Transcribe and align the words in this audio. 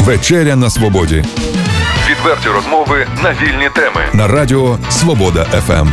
Вечеря 0.00 0.56
на 0.56 0.70
свободі. 0.70 1.24
Відверті 2.10 2.48
розмови 2.48 3.06
на 3.22 3.30
вільні 3.32 3.68
теми 3.74 4.00
на 4.12 4.28
Радіо 4.28 4.78
Свобода 4.90 5.44
ФМ. 5.44 5.88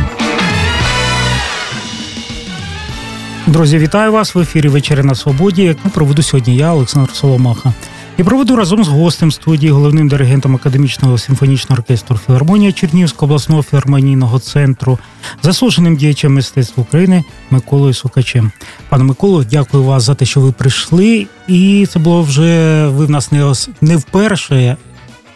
Друзі, 3.46 3.78
вітаю 3.78 4.12
вас 4.12 4.34
в 4.34 4.38
ефірі 4.38 4.68
Вечеря 4.68 5.02
на 5.02 5.14
Свободі. 5.14 5.62
Яку 5.62 5.88
проведу 5.88 6.22
сьогодні 6.22 6.56
я, 6.56 6.72
Олександр 6.72 7.10
Соломаха. 7.12 7.72
І 8.20 8.24
проведу 8.24 8.56
разом 8.56 8.84
з 8.84 8.88
гостем 8.88 9.32
студії, 9.32 9.72
головним 9.72 10.08
диригентом 10.08 10.56
академічного 10.56 11.18
симфонічного 11.18 11.78
оркестру 11.78 12.18
Філармонія 12.26 12.72
Чернігівського 12.72 13.24
обласного 13.26 13.62
філармонійного 13.62 14.38
центру, 14.38 14.98
заслуженим 15.42 15.96
діячем 15.96 16.34
мистецтва 16.34 16.82
України 16.82 17.24
Миколою 17.50 17.94
Сукачем. 17.94 18.52
Пане 18.88 19.04
Миколу, 19.04 19.44
дякую 19.44 19.84
вас 19.84 20.02
за 20.02 20.14
те, 20.14 20.24
що 20.24 20.40
ви 20.40 20.52
прийшли. 20.52 21.26
І 21.48 21.88
це 21.92 21.98
було 21.98 22.22
вже 22.22 22.86
ви 22.86 23.06
в 23.06 23.10
нас 23.10 23.32
не 23.32 23.52
не 23.80 23.96
вперше. 23.96 24.76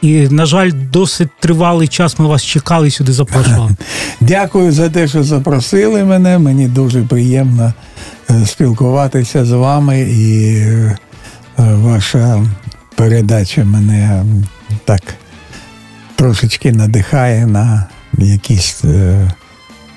І, 0.03 0.29
на 0.29 0.47
жаль, 0.47 0.71
досить 0.93 1.29
тривалий 1.41 1.89
час 1.89 2.19
ми 2.19 2.27
вас 2.27 2.45
чекали 2.45 2.91
сюди 2.91 3.13
запрошували. 3.13 3.71
Дякую 4.21 4.73
за 4.73 4.91
те, 4.91 5.09
що 5.09 5.23
запросили 5.23 6.05
мене. 6.05 6.39
Мені 6.39 6.69
дуже 6.69 7.03
приємно 7.03 7.73
е, 8.31 8.47
спілкуватися 8.47 9.45
з 9.45 9.53
вами, 9.53 10.01
і 10.01 10.57
е, 10.59 10.97
ваша 11.59 12.45
передача 12.95 13.65
мене 13.65 14.25
так 14.85 15.03
трошечки 16.17 16.73
надихає 16.73 17.47
на 17.47 17.87
якісь 18.19 18.85
е, 18.85 19.31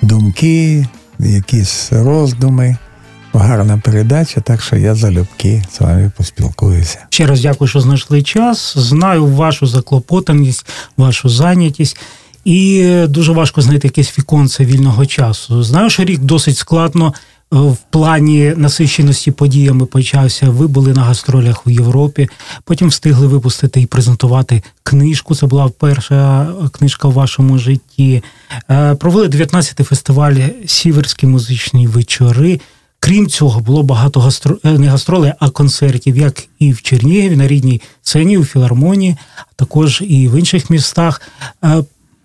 думки, 0.02 0.86
якісь 1.18 1.92
роздуми. 1.92 2.76
Гарна 3.32 3.78
передача, 3.78 4.40
так 4.40 4.62
що 4.62 4.76
я 4.76 4.94
залюбки 4.94 5.62
з 5.72 5.80
вами 5.80 6.12
поспілкуюся. 6.16 6.98
Ще 7.10 7.26
раз 7.26 7.40
дякую, 7.40 7.68
що 7.68 7.80
знайшли 7.80 8.22
час. 8.22 8.74
Знаю 8.78 9.26
вашу 9.26 9.66
заклопотаність, 9.66 10.66
вашу 10.96 11.28
зайнятість. 11.28 11.96
І 12.44 12.86
дуже 13.08 13.32
важко 13.32 13.60
знайти 13.60 13.88
якесь 13.88 14.18
віконце 14.18 14.64
вільного 14.64 15.06
часу. 15.06 15.62
Знаю, 15.62 15.90
що 15.90 16.04
рік 16.04 16.20
досить 16.20 16.56
складно 16.56 17.14
в 17.50 17.76
плані 17.90 18.54
насиченості 18.56 19.30
подіями 19.30 19.86
почався. 19.86 20.50
Ви 20.50 20.66
були 20.66 20.92
на 20.92 21.02
гастролях 21.02 21.66
у 21.66 21.70
Європі. 21.70 22.28
Потім 22.64 22.88
встигли 22.88 23.26
випустити 23.26 23.80
і 23.80 23.86
презентувати 23.86 24.62
книжку. 24.82 25.34
Це 25.34 25.46
була 25.46 25.68
перша 25.68 26.48
книжка 26.72 27.08
в 27.08 27.12
вашому 27.12 27.58
житті. 27.58 28.22
Провели 28.98 29.28
19-й 29.28 29.84
фестиваль 29.84 30.36
Сіверські 30.66 31.26
музичні 31.26 31.86
вечори. 31.86 32.60
Крім 33.00 33.28
цього, 33.28 33.60
було 33.60 33.82
багато 33.82 34.20
гастро... 34.20 34.58
не 34.64 34.88
гастролей, 34.88 35.32
а 35.38 35.50
концертів, 35.50 36.16
як 36.16 36.48
і 36.58 36.72
в 36.72 36.82
Чернігові, 36.82 37.36
на 37.36 37.48
рідній 37.48 37.80
сцені, 38.02 38.38
у 38.38 38.44
філармонії, 38.44 39.16
а 39.36 39.52
також 39.56 40.02
і 40.06 40.28
в 40.28 40.38
інших 40.38 40.70
містах. 40.70 41.22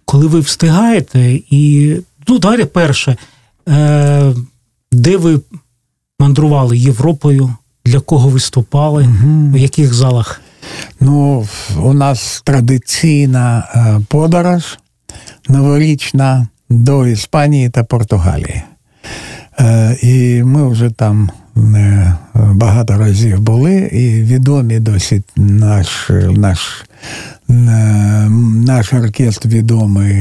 Коли 0.06 0.28
ви 0.28 0.40
встигаєте, 0.40 1.40
і 1.50 1.96
ну, 2.28 2.40
давайте 2.40 2.66
перше, 2.66 3.18
де 4.94 5.18
ви 5.18 5.40
мандрували 6.20 6.78
Європою, 6.78 7.54
для 7.86 8.00
кого 8.00 8.30
виступали, 8.30 9.04
угу. 9.04 9.52
в 9.54 9.58
яких 9.58 9.94
залах? 9.94 10.42
Ну, 11.00 11.48
у 11.84 11.94
нас 11.94 12.42
традиційна 12.46 13.68
подорож 14.08 14.78
новорічна 15.50 16.48
до 16.70 17.08
Іспанії 17.08 17.70
та 17.70 17.84
Португалії. 17.84 18.64
Е, 19.60 19.98
і 20.02 20.44
ми 20.44 20.70
вже 20.70 20.90
там 20.90 21.30
багато 22.36 22.98
разів 22.98 23.40
були, 23.40 23.74
і 23.74 24.24
відомі 24.24 24.80
досить 24.80 25.24
наш 25.36 26.12
наш, 26.30 26.86
наш 28.68 28.94
оркестр 28.94 29.50
відомий 29.50 30.14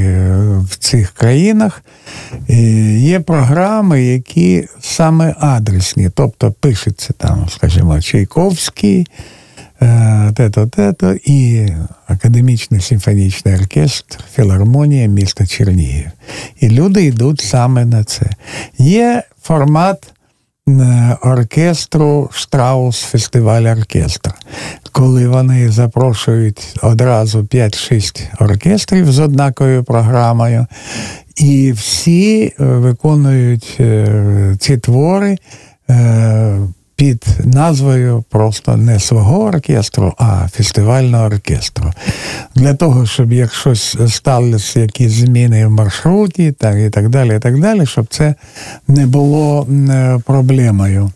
в 0.60 0.76
цих 0.78 1.10
країнах. 1.10 1.82
І 2.48 2.62
Є 3.00 3.20
програми, 3.20 4.02
які 4.02 4.68
саме 4.80 5.34
адресні, 5.40 6.10
тобто 6.14 6.52
пишеться 6.60 7.12
там, 7.18 7.46
скажімо, 7.48 8.00
Чайковський. 8.00 9.06
Е, 9.82 10.32
тето, 10.34 10.66
тето 10.66 11.14
і 11.24 11.68
академічний 12.06 12.80
симфонічний 12.80 13.54
оркестр, 13.54 14.24
філармонія 14.34 15.06
міста 15.06 15.46
Чернігів. 15.46 16.10
І 16.60 16.68
люди 16.68 17.04
йдуть 17.04 17.40
саме 17.40 17.84
на 17.84 18.04
це. 18.04 18.26
Є 18.78 19.22
формат 19.42 20.06
е, 20.06 20.21
оркестру 21.22 22.30
Штраус 22.32 23.02
фестиваль 23.02 23.62
оркестр, 23.62 24.30
коли 24.92 25.28
вони 25.28 25.70
запрошують 25.70 26.76
одразу 26.82 27.40
5-6 27.42 28.44
оркестрів 28.44 29.12
з 29.12 29.18
однаковою 29.18 29.84
програмою, 29.84 30.66
і 31.36 31.72
всі 31.72 32.44
е, 32.44 32.64
виконують 32.64 33.80
ці 34.58 34.76
твори 34.78 35.38
під 37.02 37.26
назвою 37.44 38.24
просто 38.30 38.76
не 38.76 39.00
свого 39.00 39.44
оркестру, 39.44 40.14
а 40.18 40.48
фестивального 40.48 41.24
оркестру. 41.24 41.92
Для 42.54 42.74
того, 42.74 43.06
щоб 43.06 43.32
як 43.32 43.54
щось 43.54 43.96
сталося, 44.08 44.80
якісь 44.80 45.12
зміни 45.12 45.66
в 45.66 45.70
маршруті, 45.70 46.52
так 46.52 46.76
і 46.76 46.90
так 46.90 47.08
далі, 47.08 47.36
і 47.36 47.38
так 47.38 47.60
далі, 47.60 47.86
щоб 47.86 48.06
це 48.10 48.34
не 48.88 49.06
було 49.06 49.66
проблемою, 50.24 51.10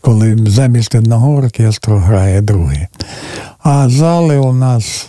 коли 0.00 0.38
замість 0.46 0.94
одного 0.94 1.34
оркестру 1.34 1.96
грає 1.96 2.40
другий. 2.40 2.86
А 3.62 3.88
зали 3.88 4.36
у 4.38 4.52
нас. 4.52 5.08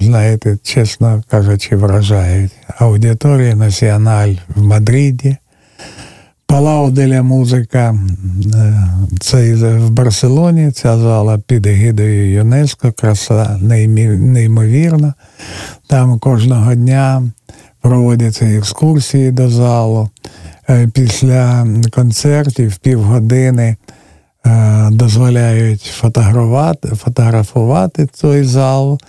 Знаєте, 0.00 0.58
чесно 0.62 1.22
кажучи, 1.28 1.76
вражають. 1.76 2.52
Аудиторія 2.78 3.54
Національ 3.54 4.34
в 4.56 4.62
Мадриді, 4.62 5.36
Палау 6.46 6.90
деля 6.90 7.22
музика, 7.22 7.94
е, 8.54 8.88
це 9.20 9.54
в 9.54 9.90
Барселоні, 9.90 10.70
ця 10.70 10.98
зала 10.98 11.38
під 11.38 11.66
егідою 11.66 12.32
ЮНЕСКО, 12.32 12.92
краса 12.92 13.58
неймовірна. 13.60 15.14
Там 15.86 16.18
кожного 16.18 16.74
дня 16.74 17.22
проводяться 17.80 18.44
екскурсії 18.44 19.30
до 19.30 19.48
залу. 19.48 20.08
Е, 20.68 20.88
після 20.94 21.66
концертів 21.90 22.76
півгодини 22.76 23.76
е, 24.46 24.88
дозволяють 24.90 25.82
фотографувати 26.96 28.08
той 28.20 28.44
зал. 28.44 29.00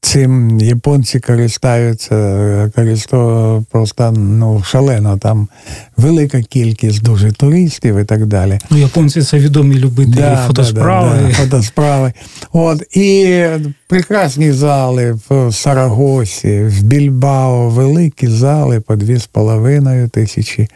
Цим 0.00 0.60
японці 0.60 1.20
користаються 1.20 2.70
користу 2.74 3.64
просто 3.70 4.12
ну, 4.12 4.62
шалено. 4.62 5.18
Там 5.18 5.48
велика 5.96 6.42
кількість 6.42 7.02
дуже 7.02 7.32
туристів 7.32 7.98
і 7.98 8.04
так 8.04 8.26
далі. 8.26 8.58
Ну, 8.70 8.78
Японці 8.78 9.22
це 9.22 9.38
відомі 9.38 9.74
любителі 9.74 10.14
да, 10.14 10.44
фотосправи. 10.46 11.10
Да, 11.22 11.28
да, 11.28 11.34
фотосправи. 11.34 12.12
От, 12.52 12.96
І 12.96 13.44
прекрасні 13.88 14.52
зали 14.52 15.18
в 15.28 15.52
Сарагосі, 15.52 16.60
в 16.60 16.82
Більбао, 16.82 17.68
великі 17.68 18.26
зали 18.26 18.80
по 18.80 18.96
дві 18.96 19.16
з 19.16 19.26
половиною 19.26 20.08
тисячі. 20.08 20.68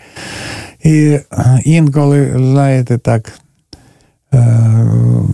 І 0.85 1.19
інколи, 1.65 2.33
знаєте, 2.37 2.99
так 2.99 3.33
Е, 4.35 4.39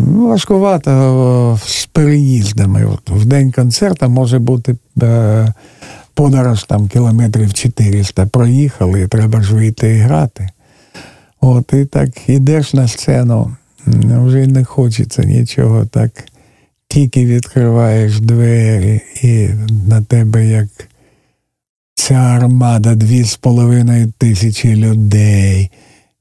важкувато 0.07 1.59
з 1.65 1.87
переїздами. 1.87 2.85
От 2.85 3.11
В 3.11 3.25
день 3.25 3.53
концерту 3.53 4.09
може 4.09 4.39
бути 4.39 4.77
е, 5.03 5.53
подорож 6.15 6.65
там 6.65 6.89
кілометрів 6.89 7.55
400. 7.55 8.27
Проїхали, 8.27 9.01
і 9.03 9.07
треба 9.09 9.43
ж 9.43 9.55
вийти 9.55 9.97
і 9.97 9.99
грати. 9.99 10.49
От, 11.41 11.73
І 11.73 11.85
так 11.85 12.29
ідеш 12.29 12.75
на 12.75 12.89
сцену, 12.89 13.57
вже 13.87 14.47
не 14.47 14.65
хочеться 14.65 15.25
нічого. 15.25 15.87
так. 15.87 16.11
Тільки 16.89 17.27
відкриваєш 17.27 18.21
двері, 18.21 19.01
і 19.23 19.49
на 19.89 20.03
тебе 20.03 20.47
як 20.47 20.69
ця 21.95 22.15
армада 22.15 22.95
дві 22.95 23.25
з 23.25 23.37
половиною 23.37 24.13
тисячі 24.19 24.77
людей 24.77 25.71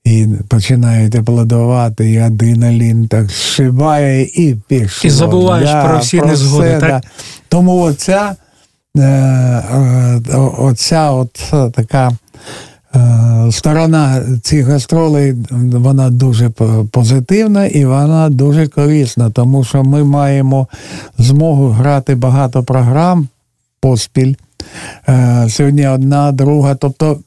і 0.07 0.27
починають 0.47 1.15
аплодувати, 1.15 2.11
і 2.11 2.17
адреналін 2.17 3.07
так 3.07 3.29
зшиває, 3.29 4.23
і 4.23 4.55
пішло. 4.67 5.07
І 5.07 5.09
забуваєш 5.09 5.69
да, 5.69 5.87
про 5.87 5.99
всі 5.99 6.17
про 6.17 6.27
незгоди. 6.27 6.67
Все, 6.67 6.79
так? 6.79 6.89
Да. 6.89 7.01
Тому 7.49 7.81
оця, 7.81 8.35
е, 8.97 9.01
е, 9.01 10.21
оця 10.57 11.11
от 11.11 11.53
така 11.73 12.11
е, 12.95 13.51
сторона 13.51 14.23
цих 14.41 14.65
гастролей, 14.65 15.33
вона 15.71 16.09
дуже 16.09 16.49
позитивна 16.91 17.65
і 17.65 17.85
вона 17.85 18.29
дуже 18.29 18.67
корисна, 18.67 19.29
тому 19.29 19.63
що 19.63 19.83
ми 19.83 20.03
маємо 20.03 20.67
змогу 21.17 21.67
грати 21.67 22.15
багато 22.15 22.63
програм 22.63 23.27
поспіль. 23.79 24.33
Сьогодні 25.47 25.87
одна, 25.87 26.31
друга. 26.31 26.75
Тобто 26.75 27.19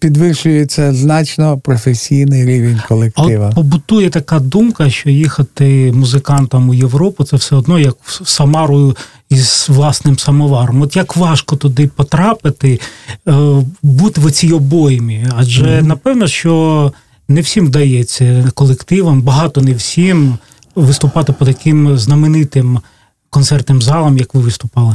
підвищується 0.00 0.94
значно 0.94 1.58
професійний 1.58 2.44
рівень 2.44 2.80
колектива. 2.88 3.48
От 3.48 3.54
побутує 3.54 4.10
така 4.10 4.38
думка, 4.38 4.90
що 4.90 5.10
їхати 5.10 5.92
музикантам 5.92 6.68
у 6.68 6.74
Європу 6.74 7.24
це 7.24 7.36
все 7.36 7.56
одно 7.56 7.78
як 7.78 7.96
в 8.02 8.28
Самару 8.28 8.96
із 9.30 9.66
власним 9.68 10.18
самоваром. 10.18 10.82
От 10.82 10.96
як 10.96 11.16
важко 11.16 11.56
туди 11.56 11.86
потрапити, 11.86 12.80
е, 13.28 13.32
бути 13.82 14.20
в 14.20 14.30
цій 14.30 14.52
обоймі, 14.52 15.26
адже 15.36 15.64
mm-hmm. 15.64 15.82
напевно, 15.82 16.26
що 16.28 16.92
не 17.28 17.40
всім 17.40 17.66
вдається 17.66 18.50
колективам, 18.54 19.22
багато 19.22 19.60
не 19.60 19.72
всім 19.72 20.38
виступати 20.74 21.32
по 21.32 21.44
таким 21.44 21.98
знаменитим 21.98 22.80
концертним 23.30 23.82
залам, 23.82 24.18
як 24.18 24.34
ви 24.34 24.40
виступали. 24.40 24.94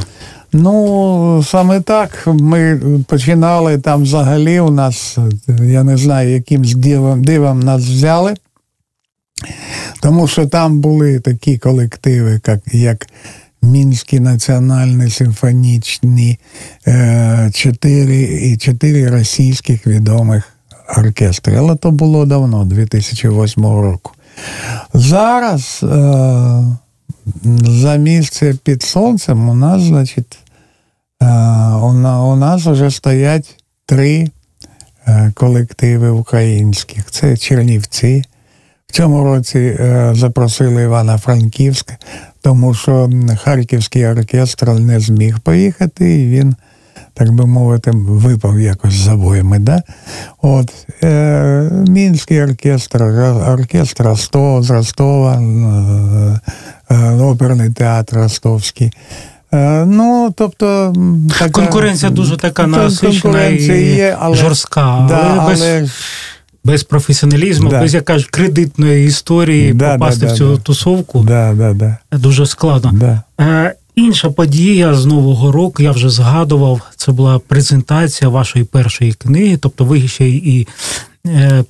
Ну, 0.52 1.44
саме 1.46 1.80
так. 1.80 2.22
Ми 2.26 2.80
починали 3.08 3.78
там 3.78 4.02
взагалі 4.02 4.60
у 4.60 4.70
нас, 4.70 5.18
я 5.62 5.82
не 5.82 5.96
знаю, 5.96 6.30
яким 6.30 6.64
дивом, 6.64 7.24
дивом 7.24 7.60
нас 7.60 7.82
взяли. 7.82 8.34
Тому 10.02 10.28
що 10.28 10.46
там 10.46 10.80
були 10.80 11.20
такі 11.20 11.58
колективи, 11.58 12.40
як 12.46 12.60
як 12.72 13.06
Мінські 13.62 14.20
національні 14.20 15.10
симфонічні, 15.10 16.38
е, 16.86 17.50
чотири 17.54 18.22
і 18.22 18.56
чотири 18.56 19.10
російських 19.10 19.86
відомих 19.86 20.52
оркестри. 20.96 21.56
Але 21.56 21.76
то 21.76 21.90
було 21.90 22.26
давно, 22.26 22.64
2008 22.64 23.64
року. 23.64 24.12
Зараз 24.94 25.80
е, 25.82 26.76
за 27.64 27.96
місце 27.96 28.54
під 28.64 28.82
сонцем 28.82 29.48
у 29.48 29.54
нас, 29.54 29.82
значить, 29.82 30.38
е, 31.22 31.26
у 31.74 32.36
нас 32.36 32.66
вже 32.66 32.90
стоять 32.90 33.64
три 33.86 34.30
е, 35.06 35.32
колективи 35.34 36.10
українських. 36.10 37.10
Це 37.10 37.36
Чернівці. 37.36 38.24
В 38.86 38.92
цьому 38.92 39.24
році 39.24 39.58
е, 39.58 40.12
запросили 40.14 40.82
Івана 40.82 41.18
Франківська, 41.18 41.96
тому 42.40 42.74
що 42.74 43.10
Харківський 43.42 44.06
оркестр 44.06 44.70
не 44.70 45.00
зміг 45.00 45.40
поїхати, 45.40 46.20
і 46.20 46.26
він, 46.26 46.56
так 47.16 47.32
би 47.32 47.46
мовити, 47.46 47.90
випав 47.94 48.60
якось 48.60 48.94
з 48.94 49.08
обоями. 49.08 49.58
Да? 49.58 49.82
От, 50.42 50.72
е, 51.02 51.70
Мінський 51.88 52.42
оркестр, 52.42 53.02
оркестр 53.48 54.04
Ростова, 54.04 54.62
з 54.62 54.70
Ростова, 54.70 55.34
е, 55.34 56.40
е, 56.94 57.10
оперний 57.10 57.72
театр 57.72 58.16
Ростовський. 58.16 58.92
Е, 59.54 59.84
ну, 59.84 60.34
тобто, 60.36 60.94
така, 61.38 61.50
Конкуренція 61.50 62.10
дуже 62.10 62.36
така 62.36 62.66
насичена 62.66 63.44
і 63.44 63.94
є, 63.94 64.16
але, 64.20 64.36
жорстка. 64.36 65.06
Да, 65.08 65.36
але, 65.38 65.54
але 65.54 65.88
без 66.64 66.84
професіоналізму, 66.84 67.70
да. 67.70 67.80
без 67.80 67.94
як 67.94 68.04
кажуть, 68.04 68.30
кредитної 68.30 69.06
історії 69.06 69.72
да, 69.72 69.92
попасти 69.92 70.26
да, 70.26 70.32
в 70.32 70.36
цю 70.36 70.58
тусовку 70.58 71.22
дуже 72.12 72.46
складно. 72.46 72.92
Інша 73.96 74.30
подія 74.30 74.94
з 74.94 75.06
Нового 75.06 75.52
року, 75.52 75.82
я 75.82 75.92
вже 75.92 76.10
згадував, 76.10 76.80
це 76.96 77.12
була 77.12 77.38
презентація 77.38 78.28
вашої 78.28 78.64
першої 78.64 79.12
книги, 79.12 79.56
тобто 79.56 79.84
ви 79.84 80.08
ще 80.08 80.28
і 80.28 80.68
е, 81.26 81.64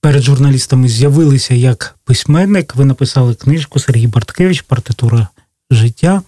перед 0.00 0.22
журналістами 0.22 0.88
з'явилися 0.88 1.54
як 1.54 1.94
письменник. 2.04 2.74
Ви 2.76 2.84
написали 2.84 3.34
книжку 3.34 3.78
Сергій 3.78 4.06
Барткевич, 4.06 4.60
партитура 4.60 5.28
життя. 5.70 6.22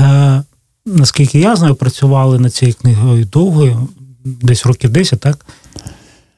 Е, 0.00 0.42
Наскільки 0.86 1.40
я 1.40 1.56
знаю, 1.56 1.74
працювали 1.74 2.38
над 2.38 2.54
цією 2.54 2.74
книгою 2.74 3.24
довго, 3.24 3.88
десь 4.24 4.66
років 4.66 4.90
10, 4.90 5.20
так? 5.20 5.46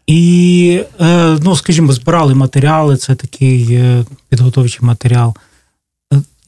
І, 0.06 0.82
е, 1.00 1.38
ну, 1.42 1.56
скажімо, 1.56 1.92
збирали 1.92 2.34
матеріали, 2.34 2.96
це 2.96 3.14
такий 3.14 3.84
підготовчий 4.28 4.86
матеріал. 4.86 5.34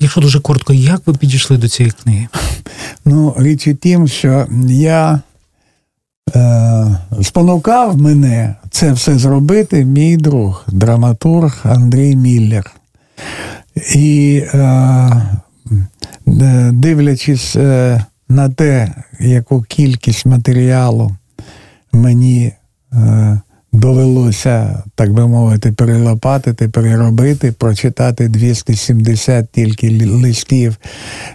Е, 0.02 0.04
якщо 0.04 0.20
дуже 0.20 0.40
коротко, 0.40 0.72
як 0.72 1.06
ви 1.06 1.14
підійшли 1.14 1.58
до 1.58 1.68
цієї 1.68 1.92
книги? 2.02 2.28
Ну, 3.04 3.34
річ 3.38 3.68
у 3.68 3.74
тім, 3.74 4.08
що 4.08 4.46
я 4.68 5.20
е, 6.36 6.98
спонукав 7.22 7.96
мене 7.96 8.54
це 8.70 8.92
все 8.92 9.18
зробити, 9.18 9.84
мій 9.84 10.16
друг, 10.16 10.64
драматург 10.68 11.60
Андрій 11.64 12.16
Міллер. 12.16 12.72
І 13.94 14.42
е, 14.54 15.10
дивлячись 16.72 17.56
е, 17.56 18.04
на 18.28 18.48
те, 18.48 18.94
яку 19.20 19.62
кількість 19.62 20.26
матеріалу 20.26 21.16
мені 21.92 22.52
е, 22.92 23.40
довелося, 23.72 24.82
так 24.94 25.12
би 25.12 25.26
мовити, 25.26 25.72
перелопатити, 25.72 26.68
переробити, 26.68 27.52
прочитати 27.52 28.28
270 28.28 29.52
тільки 29.52 30.06
листів 30.06 30.76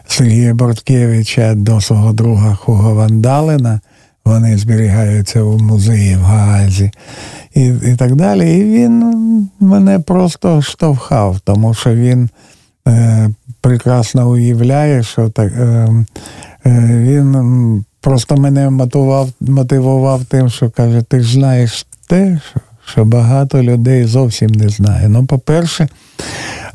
Сергія 0.07 0.54
Борткевича 0.54 1.54
до 1.56 1.81
свого 1.81 2.13
друга 2.13 2.56
Хуга 2.56 2.94
Вандалина. 2.94 3.80
Вони 4.25 4.57
зберігаються 4.57 5.42
у 5.42 5.60
музеї 5.60 6.16
в 6.16 6.22
Гаазі 6.22 6.92
і 7.54 7.66
і 7.66 7.95
так 7.98 8.16
далі. 8.16 8.57
І 8.57 8.63
він 8.63 9.04
мене 9.60 10.00
просто 10.00 10.62
штовхав, 10.62 11.39
тому 11.39 11.74
що 11.74 11.95
він 11.95 12.30
е, 12.88 13.30
прекрасно 13.62 14.30
уявляє, 14.30 15.04
що 15.04 15.30
так, 15.30 15.54
е, 15.54 15.89
е, 16.66 17.00
він 17.04 17.86
просто 18.01 18.38
мене 18.38 18.69
мотивував, 18.69 19.30
мотивував 19.42 20.25
тим, 20.25 20.50
що 20.50 20.69
каже, 20.69 21.01
ти 21.01 21.22
ж 21.22 21.34
знаєш 21.34 21.87
те, 22.07 22.39
що 22.86 23.06
багато 23.06 23.63
людей 23.63 24.06
зовсім 24.06 24.48
не 24.50 24.69
знає. 24.69 25.09
Ну, 25.09 25.25
по-перше, 25.25 25.88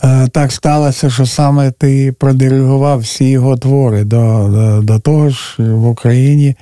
е, 0.05 0.29
так 0.29 0.52
сталося, 0.52 1.11
що 1.11 1.26
саме 1.26 1.70
ти 1.70 2.12
продиригував 2.12 2.99
всі 2.99 3.31
його 3.31 3.56
твори. 3.56 4.05
До, 4.05 4.49
до, 4.49 4.82
до 4.82 4.99
того 4.99 5.31
ж, 5.31 5.56
в 5.58 5.87
Україні 5.87 6.56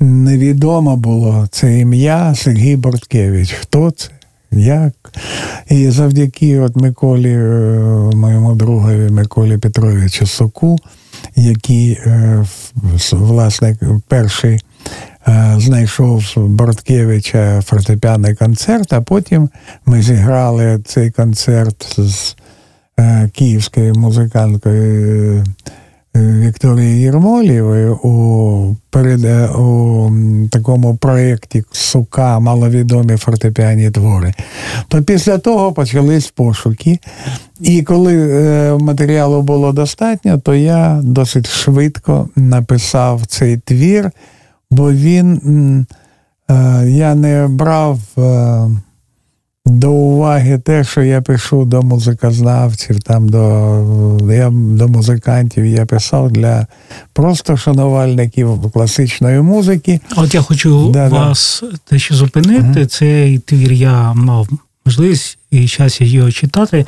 невідомо 0.00 0.96
було 0.96 1.46
це 1.50 1.78
ім'я 1.78 2.34
Сергій 2.34 2.76
Борткевич. 2.76 3.52
Хто 3.52 3.90
це? 3.90 4.10
Як? 4.50 4.92
І 5.70 5.90
завдяки 5.90 6.58
от 6.58 6.76
Миколі, 6.76 7.32
е, 7.32 7.78
моєму 8.14 8.54
другові 8.54 9.10
Миколі 9.10 9.58
Петровичу 9.58 10.26
Соку, 10.26 10.78
який, 11.36 11.90
е, 11.92 12.44
власне, 13.12 13.76
перший 14.08 14.60
знайшов 15.56 16.32
Борткевича 16.36 17.62
фортепіаний 17.62 18.34
концерт, 18.34 18.92
а 18.92 19.00
потім 19.00 19.48
ми 19.86 20.02
зіграли 20.02 20.80
цей 20.84 21.10
концерт 21.10 21.94
з 21.98 22.36
е, 22.98 23.30
київською 23.32 23.94
музиканткою 23.94 25.36
е, 25.36 25.44
Вікторією 26.16 27.00
Єрмолєвою 27.00 27.96
у 27.96 28.76
перед, 28.90 29.50
у 29.56 30.10
такому 30.50 30.96
проєкті 30.96 31.64
Сука 31.70 32.40
маловідомі 32.40 33.16
фортепіані 33.16 33.90
твори. 33.90 34.34
То 34.88 35.02
після 35.02 35.38
того 35.38 35.72
почались 35.72 36.28
пошуки. 36.30 36.98
І 37.60 37.82
коли 37.82 38.16
матеріалу 38.80 39.42
було 39.42 39.72
достатньо, 39.72 40.38
то 40.38 40.54
я 40.54 41.00
досить 41.02 41.48
швидко 41.50 42.28
написав 42.36 43.26
цей 43.26 43.56
твір 43.56 44.10
бо 44.74 44.92
він 44.92 45.86
е, 46.50 46.84
я 46.88 47.14
не 47.14 47.48
брав 47.48 48.00
е, 48.18 48.70
до 49.66 49.92
уваги 49.92 50.58
те, 50.58 50.84
що 50.84 51.02
я 51.02 51.22
пишу 51.22 51.64
до 51.64 51.82
музикознавців, 51.82 53.02
там 53.02 53.28
до 53.28 53.40
я, 54.32 54.50
до 54.50 54.88
музикантів. 54.88 55.66
Я 55.66 55.86
писав 55.86 56.30
для 56.30 56.66
просто 57.12 57.56
шанувальників 57.56 58.70
класичної 58.72 59.40
музики. 59.40 60.00
От 60.16 60.34
я 60.34 60.42
хочу 60.42 60.90
да, 60.90 61.08
вас 61.08 61.64
да. 61.72 61.78
те, 61.84 61.98
що 61.98 62.14
зупинити, 62.14 62.80
угу. 62.80 62.86
цей 62.86 63.38
твір 63.38 63.72
я 63.72 64.12
мав 64.12 64.48
можливість 64.86 65.38
і 65.50 65.68
час 65.68 66.00
його 66.00 66.30
читати. 66.30 66.86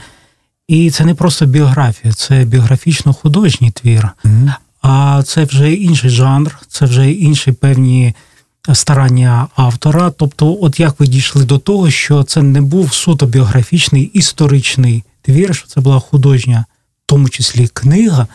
І 0.68 0.90
це 0.90 1.04
не 1.04 1.14
просто 1.14 1.46
біографія, 1.46 2.14
це 2.14 2.44
біографічно-художній 2.44 3.72
твір. 3.72 4.08
mm 4.24 4.50
а 4.88 5.22
це 5.22 5.44
вже 5.44 5.72
інший 5.72 6.10
жанр, 6.10 6.58
це 6.68 6.84
вже 6.84 7.10
інші 7.10 7.52
певні 7.52 8.14
старання 8.72 9.46
автора. 9.56 10.10
Тобто, 10.10 10.58
от 10.60 10.80
як 10.80 11.00
ви 11.00 11.06
дійшли 11.06 11.44
до 11.44 11.58
того, 11.58 11.90
що 11.90 12.22
це 12.22 12.42
не 12.42 12.60
був 12.60 12.94
суто 12.94 13.26
біографічний 13.26 14.02
історичний 14.02 15.04
твір, 15.22 15.54
що 15.54 15.68
це 15.68 15.80
була 15.80 16.00
художня, 16.00 16.64
в 17.04 17.06
тому 17.06 17.28
числі 17.28 17.68
книга, 17.68 18.26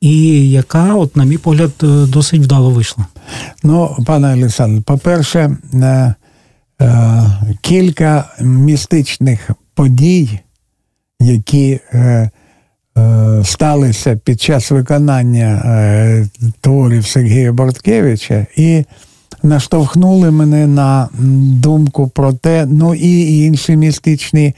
і 0.00 0.50
яка, 0.50 0.94
от, 0.94 1.16
на 1.16 1.24
мій 1.24 1.38
погляд, 1.38 1.72
е, 1.82 1.86
досить 1.86 2.42
вдало 2.42 2.70
вийшла. 2.70 3.06
Ну, 3.62 3.96
пане 4.06 4.34
Олександр, 4.34 4.82
по-перше, 4.82 5.56
е, 5.74 6.14
е, 6.80 7.24
кілька 7.60 8.34
містичних 8.40 9.50
подій, 9.74 10.40
які 11.20 11.80
сталися 13.44 14.16
під 14.24 14.40
час 14.40 14.70
виконання 14.70 15.62
е, 15.64 16.26
творів 16.60 17.06
Сергія 17.06 17.52
Борткевича, 17.52 18.46
і 18.56 18.84
наштовхнули 19.42 20.30
мене 20.30 20.66
на 20.66 21.08
думку 21.62 22.08
про 22.08 22.32
те, 22.32 22.66
ну 22.66 22.94
і 22.94 23.38
інші 23.38 23.76
містичні. 23.76 24.54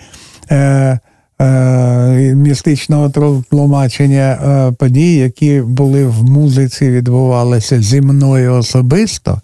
Е, 0.50 0.98
Е, 1.40 2.34
містичного 2.34 3.42
тлумачення 3.50 4.18
е, 4.18 4.72
подій, 4.72 5.14
які 5.14 5.60
були 5.60 6.06
в 6.06 6.24
музиці, 6.24 6.90
відбувалися 6.90 7.82
зі 7.82 8.00
мною 8.00 8.54
особисто. 8.54 9.40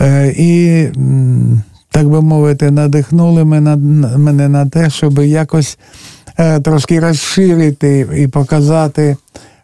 Е, 0.00 0.34
і, 0.36 0.86
так 1.90 2.08
би 2.08 2.20
мовити, 2.20 2.70
надихнули 2.70 3.44
мене 3.44 4.48
на 4.48 4.66
те, 4.66 4.90
щоб 4.90 5.18
якось 5.18 5.78
трошки 6.64 7.00
розширити 7.00 8.08
і 8.16 8.26
показати 8.26 9.16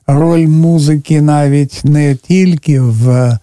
роль 0.06 0.46
музики 0.46 1.20
навіть 1.20 1.80
не 1.84 2.14
тільки 2.14 2.80
в 2.80 3.38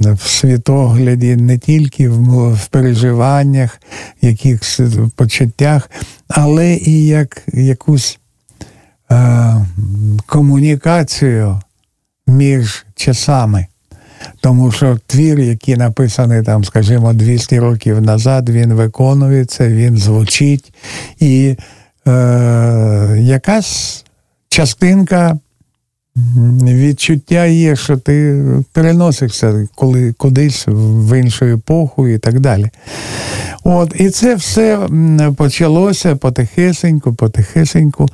в 0.00 0.28
світогляді, 0.28 1.36
не 1.36 1.58
тільки 1.58 2.08
в, 2.08 2.54
в 2.54 2.66
переживаннях, 2.66 3.80
якихось 4.22 4.80
почуттях, 5.16 5.90
але 6.28 6.74
і 6.74 7.06
як 7.06 7.42
якусь 7.52 8.18
е, 9.10 9.66
комунікацію 10.26 11.60
між 12.26 12.86
часами. 12.94 13.66
Тому 14.40 14.72
що 14.72 14.98
твір, 15.06 15.40
який 15.40 15.76
написаний 15.76 16.42
там, 16.42 16.64
скажімо, 16.64 17.12
200 17.12 17.58
років 17.58 18.02
назад, 18.02 18.48
він 18.48 18.72
виконується, 18.72 19.68
він 19.68 19.96
звучить, 19.96 20.74
і 21.20 21.56
е, 22.06 23.16
якась 23.20 24.04
частинка 24.48 25.38
відчуття 26.62 27.44
є, 27.44 27.76
що 27.76 27.96
ти 27.96 28.44
переносишся 28.72 29.68
коли, 29.74 30.12
кудись 30.12 30.64
в 30.68 31.18
іншу 31.18 31.44
епоху 31.44 32.08
і 32.08 32.18
так 32.18 32.40
далі. 32.40 32.70
От, 33.64 33.94
І 34.00 34.10
це 34.10 34.34
все 34.34 34.88
почалося 35.36 36.16
потихесеньку, 36.16 37.14
потихесеньку. 37.14 38.08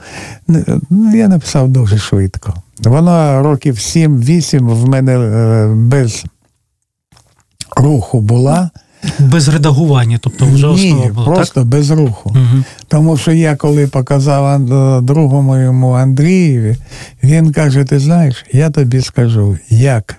Ну, 0.91 1.17
я 1.17 1.29
написав 1.29 1.69
дуже 1.69 1.99
швидко. 1.99 2.55
Воно 2.85 3.43
років 3.43 3.75
7-8 3.75 4.75
в 4.75 4.89
мене 4.89 5.19
е, 5.19 5.67
без 5.75 6.25
руху 7.77 8.21
була. 8.21 8.71
Без 9.19 9.49
редагування, 9.49 10.19
тобто 10.23 10.47
вже 10.47 10.67
Ні, 10.67 10.73
основа 10.73 11.09
була, 11.09 11.27
просто 11.27 11.55
так? 11.55 11.69
без 11.69 11.91
руху. 11.91 12.31
Угу. 12.31 12.65
Тому 12.89 13.17
що 13.17 13.33
я 13.33 13.57
коли 13.57 13.87
показав 13.87 14.61
другому 15.05 15.57
йому 15.57 15.93
Андрієві, 15.93 16.77
він 17.23 17.53
каже: 17.53 17.85
ти 17.85 17.99
знаєш, 17.99 18.47
я 18.53 18.71
тобі 18.71 19.01
скажу, 19.01 19.59
як 19.69 20.17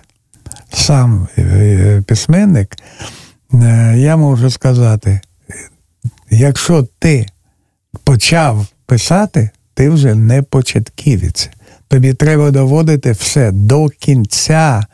сам 0.72 1.28
е, 1.38 2.02
письменник, 2.06 2.76
е, 3.54 3.94
я 3.98 4.16
можу 4.16 4.50
сказати, 4.50 5.20
якщо 6.30 6.86
ти 6.98 7.26
почав 8.04 8.66
писати, 8.86 9.50
ти 9.74 9.90
вже 9.90 10.14
не 10.14 10.42
початківець. 10.42 11.50
Тобі 11.90 12.14
треба 12.14 12.50
доводити 12.50 13.12
все 13.12 13.52
до 13.52 13.88
кінця, 13.88 14.86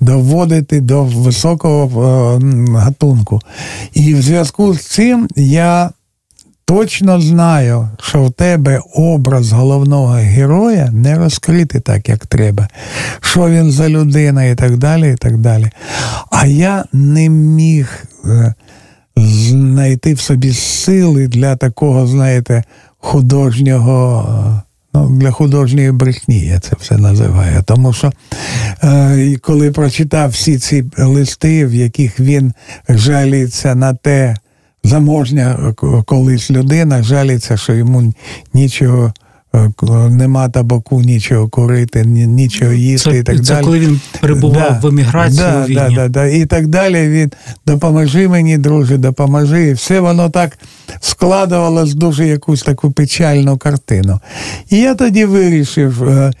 доводити 0.00 0.80
до 0.80 1.04
високого 1.04 2.34
е, 2.34 2.40
гатунку. 2.78 3.40
І 3.94 4.14
в 4.14 4.22
зв'язку 4.22 4.74
з 4.74 4.86
цим 4.86 5.28
я 5.36 5.90
точно 6.64 7.20
знаю, 7.20 7.88
що 8.00 8.24
в 8.24 8.32
тебе 8.32 8.80
образ 8.94 9.52
головного 9.52 10.12
героя 10.12 10.90
не 10.92 11.18
розкритий 11.18 11.80
так, 11.80 12.08
як 12.08 12.26
треба. 12.26 12.68
Що 13.20 13.50
він 13.50 13.70
за 13.70 13.88
людина 13.88 14.44
і 14.44 14.54
так 14.54 14.76
далі. 14.76 15.12
і 15.12 15.16
так 15.16 15.38
далі. 15.38 15.70
А 16.30 16.46
я 16.46 16.84
не 16.92 17.28
міг 17.28 18.04
е, 18.24 18.54
знайти 19.16 20.14
в 20.14 20.20
собі 20.20 20.52
сили 20.52 21.28
для 21.28 21.56
такого, 21.56 22.06
знаєте, 22.06 22.64
художнього. 22.98 24.62
Е, 24.96 25.08
ну, 25.08 25.18
Для 25.18 25.30
художньої 25.30 25.92
брехні 25.92 26.40
я 26.40 26.60
це 26.60 26.72
все 26.80 26.98
називаю. 26.98 27.62
Тому 27.66 27.92
що 27.92 28.12
е, 28.84 29.36
коли 29.42 29.70
прочитав 29.70 30.30
всі 30.30 30.58
ці 30.58 30.84
листи, 30.98 31.66
в 31.66 31.74
яких 31.74 32.20
він 32.20 32.52
жаліться 32.88 33.74
на 33.74 33.94
те, 33.94 34.36
заможня 34.84 35.74
колись 36.06 36.50
людина 36.50 37.02
жаліться, 37.02 37.56
що 37.56 37.74
йому 37.74 38.14
нічого. 38.54 39.12
Нема 40.10 40.48
табаку, 40.48 41.00
нічого 41.00 41.48
курити, 41.48 42.04
нічого 42.04 42.72
їсти 42.72 43.10
це, 43.10 43.18
і 43.18 43.22
так 43.22 43.36
це 43.36 43.42
далі. 43.42 43.58
Це 43.58 43.64
коли 43.64 43.78
він 43.78 44.00
перебував 44.20 44.72
да, 44.72 44.78
в 44.82 44.86
еміграції 44.86 45.40
да, 45.40 45.62
у 45.62 45.66
війні. 45.66 45.74
Да, 45.74 45.90
да, 45.90 46.08
да. 46.08 46.26
І 46.26 46.46
так 46.46 46.66
далі 46.66 47.08
він 47.08 47.32
допоможи 47.66 48.28
мені, 48.28 48.58
друже, 48.58 48.96
допоможи. 48.96 49.64
І 49.64 49.72
все 49.72 50.00
воно 50.00 50.30
так 50.30 50.58
складувалось 51.00 51.94
дуже 51.94 52.26
якусь 52.26 52.62
таку 52.62 52.90
печальну 52.90 53.56
картину. 53.56 54.20
І 54.70 54.78
я 54.78 54.94
тоді 54.94 55.24
вирішив, 55.24 56.08
е, 56.08 56.32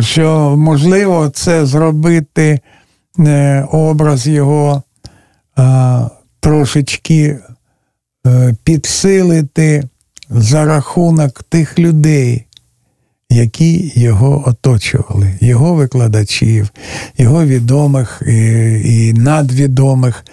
що 0.00 0.54
можливо 0.56 1.30
це 1.34 1.66
зробити 1.66 2.60
е, 3.18 3.66
образ 3.70 4.26
його 4.26 4.82
трошечки 6.40 7.38
Е, 8.26 8.54
підсилити 8.64 9.82
за 10.30 10.64
рахунок 10.64 11.42
тих 11.42 11.78
людей, 11.78 12.46
які 13.32 13.92
його 13.94 14.44
оточували, 14.46 15.34
його 15.40 15.74
викладачів, 15.74 16.68
його 17.18 17.44
відомих 17.44 18.22
і, 18.26 18.32
і 18.84 19.12
надвідомих 19.12 20.24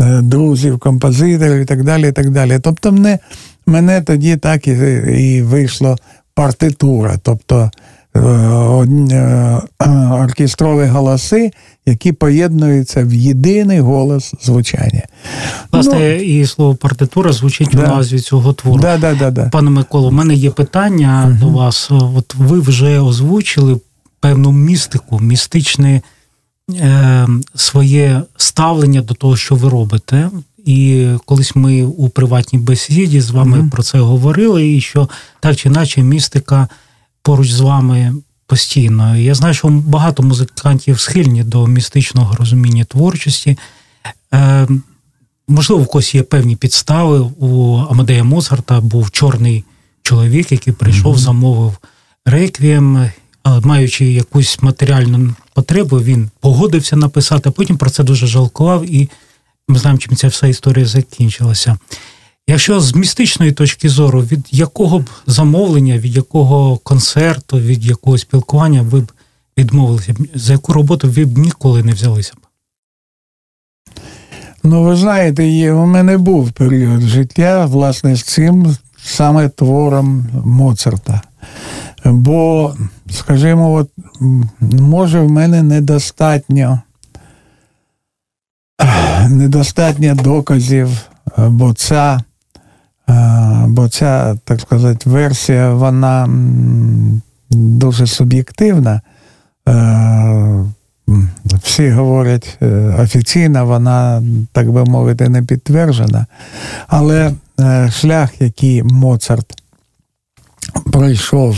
е, 0.00 0.20
друзів, 0.22 0.78
композиторів 0.78 1.60
і 1.60 1.64
так 1.64 1.84
далі. 1.84 2.08
і 2.08 2.12
так 2.12 2.30
далі. 2.30 2.58
Тобто 2.62 2.92
мене, 2.92 3.18
мене 3.66 4.02
тоді 4.02 4.36
так 4.36 4.68
і, 4.68 4.72
і 5.18 5.42
вийшла 5.42 5.96
партитура. 6.34 7.18
тобто 7.22 7.56
Е, 7.56 7.66
е, 7.66 7.70
оркестрові 10.12 10.86
голоси, 10.86 11.50
які 11.86 12.12
поєднуються 12.12 13.04
в 13.04 13.14
єдиний 13.14 13.80
голос 13.80 14.34
звучання. 14.42 15.02
Власне, 15.72 15.94
ну, 15.98 16.14
і 16.14 16.46
слово 16.46 16.74
партитура 16.74 17.32
звучить 17.32 17.68
да. 17.72 17.78
у 17.78 17.96
назві 17.96 18.18
цього 18.18 18.52
твору. 18.52 18.82
Да, 18.82 18.98
да, 18.98 19.14
да, 19.14 19.30
да. 19.30 19.48
Пане 19.48 19.70
Миколо, 19.70 20.08
у 20.08 20.12
мене 20.12 20.34
є 20.34 20.50
питання 20.50 21.24
угу. 21.26 21.38
до 21.40 21.58
вас. 21.58 21.90
От 21.90 22.34
ви 22.34 22.60
вже 22.60 23.00
озвучили 23.00 23.80
певну 24.20 24.52
містику, 24.52 25.20
містичне 25.20 26.02
е, 26.80 27.26
своє 27.54 28.22
ставлення 28.36 29.02
до 29.02 29.14
того, 29.14 29.36
що 29.36 29.54
ви 29.54 29.68
робите. 29.68 30.30
І 30.64 31.08
колись 31.24 31.56
ми 31.56 31.82
у 31.82 32.08
приватній 32.08 32.58
бесіді 32.58 33.20
з 33.20 33.30
вами 33.30 33.58
угу. 33.58 33.68
про 33.72 33.82
це 33.82 33.98
говорили, 33.98 34.68
і 34.68 34.80
що 34.80 35.08
так 35.40 35.56
чи 35.56 35.68
інакше 35.68 36.02
містика 36.02 36.68
поруч 37.22 37.50
з 37.50 37.60
вами 37.60 38.14
постійно. 38.46 39.16
Я 39.16 39.34
знаю, 39.34 39.54
що 39.54 39.68
багато 39.68 40.22
музикантів 40.22 41.00
схильні 41.00 41.44
до 41.44 41.66
містичного 41.66 42.36
розуміння 42.36 42.84
творчості. 42.84 43.58
Е, 44.34 44.68
Можливо, 45.48 45.82
в 45.82 45.86
когось 45.86 46.14
є 46.14 46.22
певні 46.22 46.56
підстави. 46.56 47.18
У 47.38 47.76
Амадея 47.90 48.24
Моцарта 48.24 48.80
був 48.80 49.10
чорний 49.10 49.64
чоловік, 50.02 50.52
який 50.52 50.72
прийшов, 50.72 51.14
mm-hmm. 51.14 51.18
замовив 51.18 51.76
реквієм, 52.24 53.10
маючи 53.62 54.04
якусь 54.12 54.62
матеріальну 54.62 55.34
потребу, 55.54 56.00
він 56.00 56.30
погодився 56.40 56.96
написати, 56.96 57.48
а 57.48 57.52
потім 57.52 57.76
про 57.76 57.90
це 57.90 58.02
дуже 58.04 58.26
жалкував, 58.26 58.94
і 58.94 59.10
ми 59.68 59.78
знаємо, 59.78 59.98
чим 59.98 60.16
ця 60.16 60.28
вся 60.28 60.46
історія 60.46 60.86
закінчилася. 60.86 61.78
Якщо 62.50 62.80
з 62.80 62.94
містичної 62.94 63.52
точки 63.52 63.88
зору, 63.88 64.20
від 64.20 64.48
якого 64.50 64.98
б 64.98 65.10
замовлення, 65.26 65.98
від 65.98 66.16
якого 66.16 66.76
концерту, 66.76 67.58
від 67.58 67.84
якого 67.84 68.18
спілкування 68.18 68.82
ви 68.82 69.00
б 69.00 69.12
відмовилися, 69.58 70.14
за 70.34 70.52
яку 70.52 70.72
роботу 70.72 71.10
ви 71.10 71.24
б 71.24 71.38
ніколи 71.38 71.82
не 71.82 71.92
взялися 71.92 72.32
б? 72.32 72.36
Ну, 74.62 74.82
ви 74.82 74.96
знаєте, 74.96 75.72
у 75.72 75.86
мене 75.86 76.18
був 76.18 76.52
період 76.52 77.00
життя, 77.00 77.66
власне, 77.66 78.16
з 78.16 78.22
цим 78.22 78.76
саме 79.04 79.48
твором 79.48 80.26
Моцарта. 80.44 81.22
Бо, 82.04 82.74
скажімо, 83.10 83.72
от, 83.72 83.90
може, 84.60 85.20
в 85.20 85.30
мене 85.30 85.62
недостатньо 85.62 86.80
недостатньо 89.28 90.14
доказів, 90.14 90.88
бо 91.38 91.74
ця 91.74 92.20
бо 93.66 93.88
ця, 93.88 94.36
так 94.44 94.60
сказати, 94.60 95.10
версія, 95.10 95.72
вона 95.72 96.28
дуже 97.50 98.06
суб'єктивна. 98.06 99.00
Всі 101.62 101.90
говорять 101.90 102.58
е, 102.62 102.66
офіційно, 102.98 103.66
вона, 103.66 104.22
так 104.52 104.70
би 104.70 104.84
мовити, 104.84 105.28
не 105.28 105.42
підтверджена. 105.42 106.26
Але 106.86 107.32
е, 107.60 107.90
шлях, 107.90 108.40
який 108.40 108.82
Моцарт 108.82 109.62
пройшов, 110.92 111.56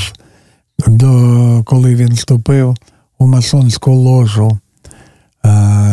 до, 0.86 1.62
коли 1.64 1.94
він 1.94 2.12
вступив 2.12 2.76
у 3.18 3.26
масонську 3.26 3.92
ложу, 3.92 4.58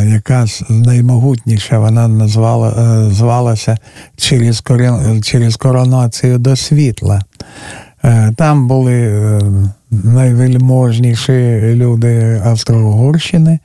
яка 0.06 0.46
наймогутніша, 0.70 1.80
вона 1.80 2.08
назвала, 2.08 2.70
е, 2.70 3.12
звалася 3.12 3.78
через, 4.18 4.64
через 5.22 5.56
коронацію 5.56 6.38
до 6.38 6.56
світла. 6.56 7.22
Е, 8.04 8.34
там 8.38 8.68
були 8.68 9.40
найвельможніші 9.92 11.60
люди 11.76 12.42
Австро-Угорщини 12.46 13.60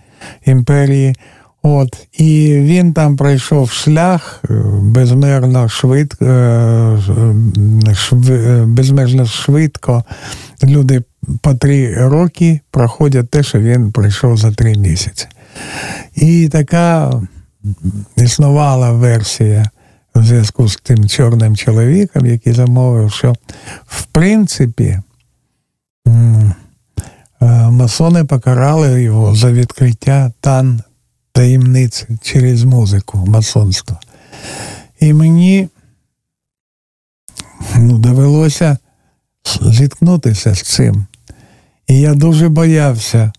імперії. 0.47 1.15
От, 1.63 2.07
І 2.13 2.55
він 2.55 2.93
там 2.93 3.17
пройшов 3.17 3.71
шлях 3.71 4.45
безмерно 4.81 5.69
швидко, 5.69 6.25
безмежно 8.67 9.27
швидко. 9.27 10.05
Люди 10.65 11.03
по 11.41 11.55
три 11.55 12.09
роки 12.09 12.61
проходять 12.71 13.31
те, 13.31 13.43
що 13.43 13.59
він 13.59 13.93
пройшов 13.93 14.37
за 14.37 14.53
три 14.53 14.75
місяці. 14.75 15.27
І 16.15 16.49
така 16.49 17.13
існувала 18.17 18.93
версія 18.93 19.71
в 20.15 20.25
зв'язку 20.25 20.69
з 20.69 20.77
тим 20.77 21.09
чорним 21.09 21.57
чоловіком, 21.57 22.27
який 22.27 22.53
замовив, 22.53 23.13
що 23.13 23.35
в 23.87 24.05
принципі 24.05 25.01
е, 26.07 26.55
масони 27.71 28.25
покарали 28.25 29.03
його 29.03 29.35
за 29.35 29.53
відкриття 29.53 30.33
тан 30.41 30.83
таємниць 31.33 32.07
через 32.23 32.65
музику 32.65 33.19
масонства. 33.27 34.01
І 35.01 35.13
мені 35.13 35.69
ну, 37.77 37.99
довелося 37.99 38.79
зіткнутися 39.61 40.55
з 40.55 40.63
цим. 40.63 41.07
І 41.87 42.01
я 42.01 42.15
дуже 42.15 42.49
боявся 42.49 43.33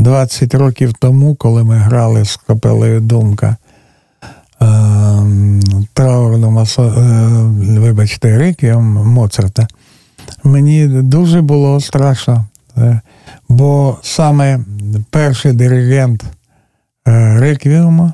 20 0.00 0.54
років 0.54 0.92
тому, 0.92 1.34
коли 1.34 1.64
ми 1.64 1.76
грали 1.76 2.24
з 2.24 2.36
капелею 2.36 3.00
Думка 3.00 3.56
ем, 4.60 5.60
траурну 5.92 6.50
масо, 6.50 6.82
е, 6.82 7.78
вибачте, 7.78 8.38
реквієм 8.38 8.84
Моцарта. 8.84 9.68
Мені 10.44 10.86
дуже 10.88 11.40
було 11.40 11.80
страшно, 11.80 12.46
е, 12.76 13.00
бо 13.48 13.98
саме 14.02 14.60
перший 15.10 15.52
диригент 15.52 16.24
е, 17.08 17.38
реквіуму 17.38 18.12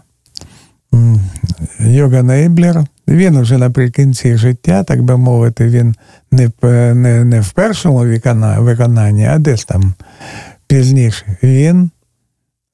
Йога 1.81 2.23
Нейблер, 2.23 2.85
він 3.09 3.40
вже 3.40 3.59
наприкінці 3.59 4.37
життя, 4.37 4.85
так 4.85 5.02
би 5.02 5.16
мовити, 5.16 5.69
він 5.69 5.95
не 6.31 6.50
не, 6.95 7.25
не 7.25 7.40
в 7.40 7.50
першому 7.50 7.99
виконанні, 8.59 9.26
а 9.26 9.38
десь 9.38 9.64
там 9.64 9.95
пізніше. 10.66 11.37
Він 11.42 11.90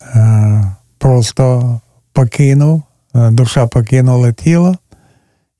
е, 0.02 0.76
просто 0.99 1.80
покинув, 2.12 2.82
е, 3.14 3.30
душа 3.30 3.66
покинула 3.66 4.32
тіло 4.32 4.76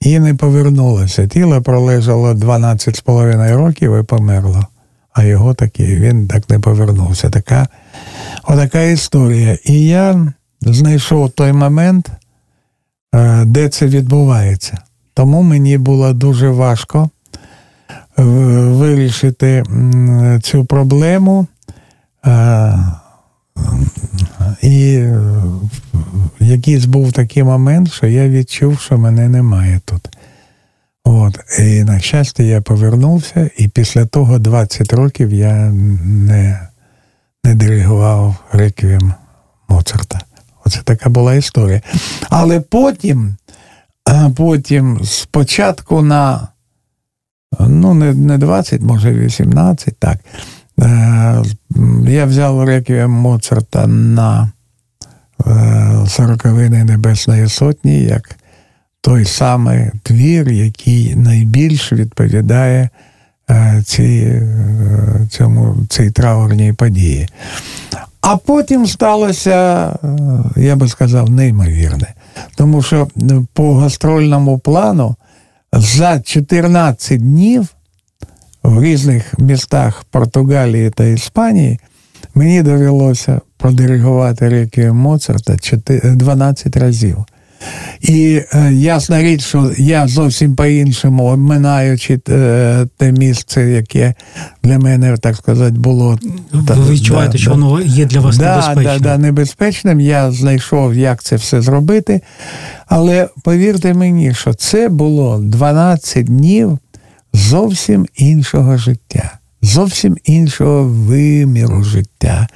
і 0.01 0.19
не 0.19 0.35
повернулося. 0.35 1.27
Тіло 1.27 1.63
пролежало 1.63 2.33
12,5 2.35 3.57
років 3.57 3.99
і 4.01 4.03
померло. 4.03 4.67
А 5.13 5.23
його 5.23 5.55
таки 5.55 5.97
він 5.97 6.29
так 6.29 6.51
не 6.51 6.59
повернувся. 6.59 7.31
Така, 7.31 7.67
Отака 8.45 8.83
історія. 8.83 9.59
І 9.65 9.85
я 9.85 10.33
знайшов 10.61 11.31
той 11.31 11.53
момент. 11.53 12.11
Е, 13.15 13.45
де 13.45 13.69
це 13.69 13.87
відбувається. 13.87 14.79
Тому 15.15 15.43
мені 15.43 15.79
було 15.79 16.13
дуже 16.13 16.49
важко 16.49 17.11
вирішити 18.17 19.65
цю 20.43 20.65
проблему. 20.65 21.47
Е, 22.27 22.79
і 24.63 25.05
якийсь 26.41 26.85
був 26.85 27.13
такий 27.13 27.43
момент, 27.43 27.93
що 27.93 28.07
я 28.07 28.29
відчув, 28.29 28.81
що 28.81 28.99
мене 28.99 29.29
немає 29.29 29.81
тут. 29.85 30.09
От. 31.05 31.39
І, 31.59 31.85
на 31.85 32.01
щастя, 32.01 32.43
я 32.43 32.61
повернувся, 32.61 33.51
і 33.57 33.69
після 33.69 34.07
того 34.07 34.39
20 34.39 34.93
років 34.93 35.33
я 35.33 35.71
не 36.05 36.69
не 37.45 37.55
диригував 37.55 38.37
реквієм 38.53 39.15
Моцарта. 39.69 40.21
Оце 40.65 40.83
така 40.83 41.09
була 41.09 41.35
історія. 41.35 41.81
Але 42.31 42.61
потім, 42.61 43.37
потім 44.37 45.01
спочатку 45.05 46.03
на 46.03 46.49
ну, 47.61 47.95
не 47.95 48.39
20, 48.39 48.83
може 48.83 49.13
18, 49.13 49.97
так. 49.99 50.19
Е, 50.83 51.43
я 52.07 52.25
взяв 52.25 52.65
реквієм 52.65 53.11
Моцарта 53.11 53.87
на 53.87 54.51
е, 55.47 56.07
сороковини 56.09 56.85
Небесної 56.85 57.49
Сотні, 57.49 58.03
як 58.03 58.37
той 59.01 59.25
самий 59.25 59.91
твір, 60.03 60.49
який 60.49 61.17
найбільш 61.17 61.93
відповідає 61.93 62.89
е, 63.51 63.83
цій, 63.87 64.43
цьому, 65.31 65.77
цій 65.89 66.11
траурній 66.11 66.73
події. 66.73 67.29
А 68.21 68.37
потім 68.37 68.87
сталося, 68.87 69.89
я 70.57 70.77
би 70.77 70.89
сказав, 70.89 71.31
неймовірне. 71.31 72.15
Тому 72.57 72.83
що 72.83 73.09
по 73.53 73.75
гастрольному 73.75 74.59
плану 74.59 75.17
за 75.73 76.21
14 76.21 77.21
днів 77.21 77.69
в 78.63 78.83
різних 78.83 79.39
містах 79.39 80.05
Португалії 80.11 80.91
та 80.91 81.05
Іспанії 81.05 81.81
мені 82.35 82.63
довелося 82.63 83.41
продиригувати 83.59 84.49
реквієм 84.49 84.97
Моцарта 84.97 85.57
12 86.05 86.77
разів. 86.77 87.25
І 88.01 88.41
е, 88.53 88.73
ясна 88.73 89.23
річ, 89.23 89.45
що 89.45 89.73
я 89.79 90.09
зовсім 90.09 90.57
по-іншому, 90.57 91.25
обминаючи 91.25 92.21
е, 92.29 92.87
те 92.97 93.13
місце, 93.13 93.71
яке 93.71 94.15
для 94.63 94.79
мене, 94.79 95.17
так 95.17 95.37
сказати, 95.37 95.79
було. 95.79 96.19
Ви 96.53 96.93
відчуваєте, 96.93 97.33
да, 97.33 97.39
що 97.39 97.51
воно 97.51 97.81
є 97.81 98.07
для 98.07 98.21
вас 98.21 98.37
да, 98.37 98.55
небезпечним? 98.55 99.03
Да, 99.03 99.09
да, 99.09 99.19
небезпечним. 99.19 100.01
Я 100.01 100.33
знайшов, 100.33 100.95
як 100.95 101.23
це 101.23 101.37
все 101.37 101.61
зробити. 101.61 102.21
Але 102.87 103.29
повірте 103.45 103.95
мені, 103.95 104.35
що 104.35 104.55
це 104.55 104.89
було 104.89 105.39
12 105.39 106.25
днів 106.25 106.79
зовсім 107.33 108.07
іншого 108.15 108.77
життя. 108.77 109.39
Зовсім 109.63 110.17
іншого 110.25 110.85
виміру 110.85 111.83
життя, 111.83 112.49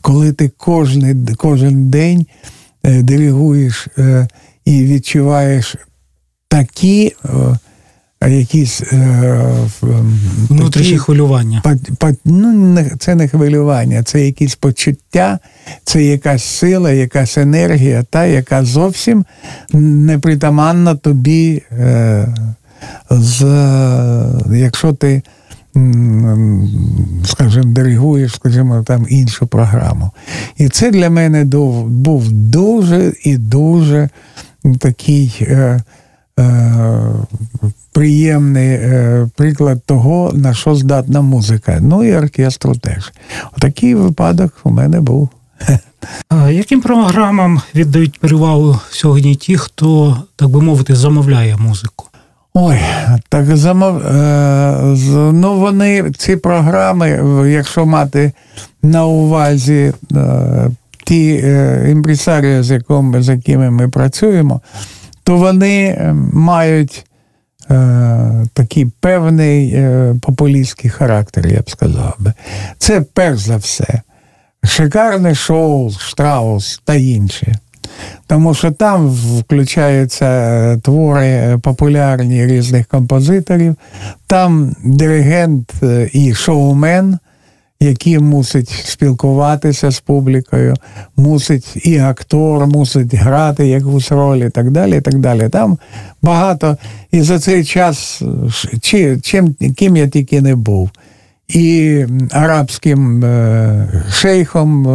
коли 0.00 0.32
ти 0.32 0.50
кожен, 0.56 1.34
кожен 1.36 1.90
день 1.90 2.26
е, 2.82 3.02
диригуєш 3.02 3.88
е, 3.98 4.28
і 4.64 4.84
відчуваєш 4.84 5.76
такі 6.48 7.12
якісь 8.28 8.82
е, 8.92 9.56
внутрішні 10.48 10.98
хвилювання. 10.98 11.62
Ну, 12.24 12.78
Це 12.98 13.14
не 13.14 13.28
хвилювання, 13.28 14.02
це 14.02 14.26
якісь 14.26 14.54
почуття, 14.54 15.38
це 15.84 16.04
якась 16.04 16.44
сила, 16.44 16.90
якась 16.90 17.38
енергія, 17.38 18.02
та, 18.02 18.26
яка 18.26 18.64
зовсім 18.64 19.24
непритаманна 19.72 20.94
тобі, 20.94 21.62
е, 21.72 22.34
з, 23.10 23.44
якщо 24.50 24.92
ти. 24.92 25.22
Скажімо, 27.24 27.64
диригуєш, 27.64 28.34
скажімо, 28.34 28.82
там 28.82 29.06
іншу 29.08 29.46
програму. 29.46 30.10
І 30.56 30.68
це 30.68 30.90
для 30.90 31.10
мене 31.10 31.44
був 31.84 32.32
дуже 32.32 33.12
і 33.24 33.36
дуже 33.36 34.08
такий 34.78 35.36
е, 35.40 35.82
е, 36.40 36.84
приємний 37.92 38.68
е, 38.68 39.28
приклад 39.36 39.82
того, 39.86 40.32
на 40.34 40.54
що 40.54 40.74
здатна 40.74 41.20
музика. 41.20 41.78
Ну 41.80 42.04
і 42.04 42.16
оркестру 42.16 42.74
теж. 42.74 43.12
Отакий 43.56 43.94
випадок 43.94 44.52
у 44.64 44.70
мене 44.70 45.00
був. 45.00 45.28
Яким 46.50 46.80
програмам 46.80 47.60
віддають 47.74 48.20
перевагу 48.20 48.80
сьогодні 48.90 49.34
ті, 49.34 49.56
хто, 49.56 50.22
так 50.36 50.48
би 50.48 50.60
мовити, 50.60 50.96
замовляє 50.96 51.56
музику? 51.56 52.06
Ой, 52.56 52.78
так 53.28 53.56
замов... 53.56 54.06
Е, 54.06 54.96
ну 55.32 55.60
вони 55.60 56.12
ці 56.18 56.36
програми, 56.36 57.10
якщо 57.50 57.86
мати 57.86 58.32
на 58.82 59.06
увазі 59.06 59.92
е, 60.12 60.70
ті 61.04 61.40
е, 61.44 61.86
імпресарії, 61.90 62.62
з 62.62 62.70
якими, 62.70 63.22
з 63.22 63.28
якими 63.28 63.70
ми 63.70 63.88
працюємо, 63.88 64.60
то 65.24 65.36
вони 65.36 65.98
мають 66.32 67.06
такий 68.52 68.86
певний 69.00 69.86
популістський 70.20 70.90
характер, 70.90 71.46
я 71.46 71.60
б 71.60 71.70
сказав 71.70 72.14
би. 72.18 72.32
Це 72.78 73.00
перш 73.00 73.38
за 73.38 73.56
все. 73.56 74.02
Шикарне 74.64 75.34
шоу, 75.34 75.90
штраус 75.90 76.80
та 76.84 76.94
інше. 76.94 77.58
Тому 78.26 78.54
що 78.54 78.70
там 78.70 79.08
включаються 79.08 80.76
твори 80.82 81.58
популярні 81.62 82.46
різних 82.46 82.86
композиторів, 82.86 83.76
там 84.26 84.76
диригент 84.84 85.72
і 86.12 86.34
шоумен 86.34 87.18
який 87.84 88.18
мусить 88.18 88.70
спілкуватися 88.70 89.90
з 89.90 90.00
публікою, 90.00 90.74
мусить 91.16 91.86
і 91.86 91.98
актор, 91.98 92.66
мусить 92.66 93.14
грати 93.14 93.66
якусь 93.66 94.12
роль, 94.12 94.38
і 94.38 94.50
так 94.50 94.70
далі. 94.70 94.96
і 94.96 95.00
так 95.00 95.18
далі. 95.18 95.48
Там 95.48 95.78
багато. 96.22 96.76
І 97.10 97.22
за 97.22 97.38
цей 97.38 97.64
час, 97.64 98.22
чи, 98.80 99.20
чим, 99.20 99.54
ким 99.76 99.96
я 99.96 100.08
тільки 100.08 100.40
не 100.40 100.56
був. 100.56 100.90
І 101.48 102.04
арабським 102.30 103.24
е, 103.24 104.04
шейхом. 104.12 104.86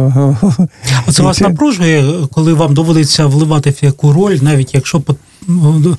Оце 1.06 1.22
вас 1.22 1.40
напружує, 1.40 2.04
коли 2.32 2.52
вам 2.54 2.74
доводиться 2.74 3.26
вливати 3.26 3.70
в 3.70 3.78
яку 3.82 4.12
роль, 4.12 4.38
навіть 4.42 4.74
якщо 4.74 5.02
ну, 5.48 5.96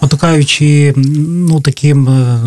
потикаючи 0.00 0.94
ну, 0.96 1.60
таким 1.60 2.08
е, 2.08 2.40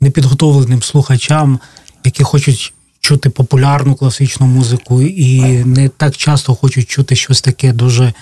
непідготовленим 0.00 0.82
слухачам, 0.82 1.58
які 2.04 2.24
хочуть 2.24 2.72
чути 3.00 3.30
популярну 3.30 3.94
класичну 3.94 4.46
музику 4.46 5.02
і 5.02 5.40
не 5.64 5.88
так 5.88 6.16
часто 6.16 6.54
хочуть 6.54 6.88
чути 6.88 7.16
щось 7.16 7.40
таке 7.40 7.72
дуже 7.72 8.12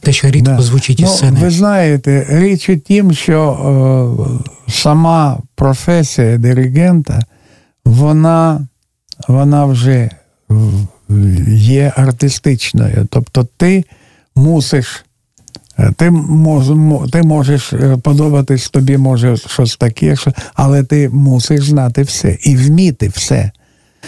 те, 0.00 0.12
що 0.12 0.30
рідко 0.30 0.52
да. 0.52 0.62
звучить 0.62 1.00
із 1.00 1.06
ну, 1.06 1.12
сцени. 1.12 1.40
Ви 1.40 1.50
знаєте, 1.50 2.26
річ 2.28 2.68
у 2.68 2.76
тім, 2.76 3.12
що 3.12 4.38
е, 4.68 4.72
сама 4.72 5.38
професія 5.54 6.38
диригента, 6.38 7.22
вона, 7.86 8.66
вона 9.28 9.64
вже 9.64 10.10
є 11.48 11.92
артистичною. 11.96 13.08
Тобто 13.10 13.46
ти 13.56 13.84
мусиш. 14.36 15.04
Ти 15.96 16.10
мож, 16.10 16.64
ти 17.12 17.22
можеш 17.22 17.72
е, 17.72 17.96
подобатись, 18.02 18.68
тобі 18.68 18.96
може 18.96 19.36
щось 19.36 19.76
таке, 19.76 20.16
але 20.54 20.82
ти 20.82 21.08
мусиш 21.08 21.64
знати 21.64 22.02
все 22.02 22.38
і 22.42 22.56
вміти 22.56 23.08
все. 23.08 23.50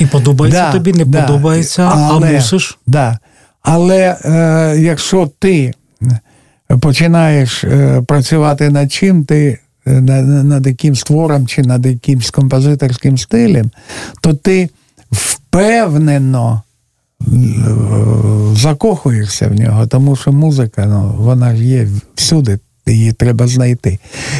І 0.00 0.06
подобається 0.06 0.66
да, 0.66 0.72
тобі, 0.72 0.92
не 0.92 1.04
да, 1.04 1.22
подобається, 1.22 1.90
але, 1.94 2.28
а 2.28 2.32
мусиш. 2.32 2.78
Да. 2.86 3.18
Але 3.62 4.16
е, 4.24 4.76
якщо 4.78 5.30
ти 5.38 5.74
починаєш 6.80 7.64
е, 7.64 8.02
працювати 8.06 8.70
над 8.70 8.92
чим, 8.92 9.24
ти 9.24 9.58
над, 9.88 10.66
якимсь 10.66 11.02
твором 11.02 11.46
чи 11.46 11.62
над 11.62 11.86
якимсь 11.86 12.30
композиторським 12.30 13.18
стилем, 13.18 13.70
то 14.20 14.34
ти 14.34 14.68
впевнено 15.10 16.62
е, 17.22 17.26
закохуєшся 18.54 19.48
в 19.48 19.54
нього, 19.54 19.86
тому 19.86 20.16
що 20.16 20.32
музика, 20.32 20.86
ну, 20.86 21.14
вона 21.18 21.56
ж 21.56 21.64
є 21.64 21.88
всюди. 22.14 22.58
Її 22.86 23.12
треба 23.12 23.46
знайти. 23.46 23.98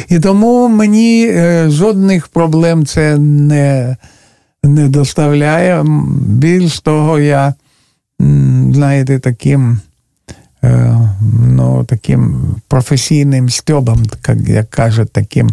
І 0.09 0.19
тому 0.19 0.67
мені 0.67 1.27
е, 1.27 1.69
жодних 1.69 2.27
проблем 2.27 2.85
це 2.85 3.17
не 3.17 3.97
не 4.63 4.89
доставляє. 4.89 5.85
Більш 6.19 6.79
того, 6.79 7.19
я, 7.19 7.53
знаєте, 8.71 9.19
таким 9.19 9.79
ну, 10.61 11.83
таким 11.83 12.41
професійним 12.67 13.49
стьобом, 13.49 14.03
як 14.47 14.69
кажуть, 14.69 15.11
таким, 15.11 15.49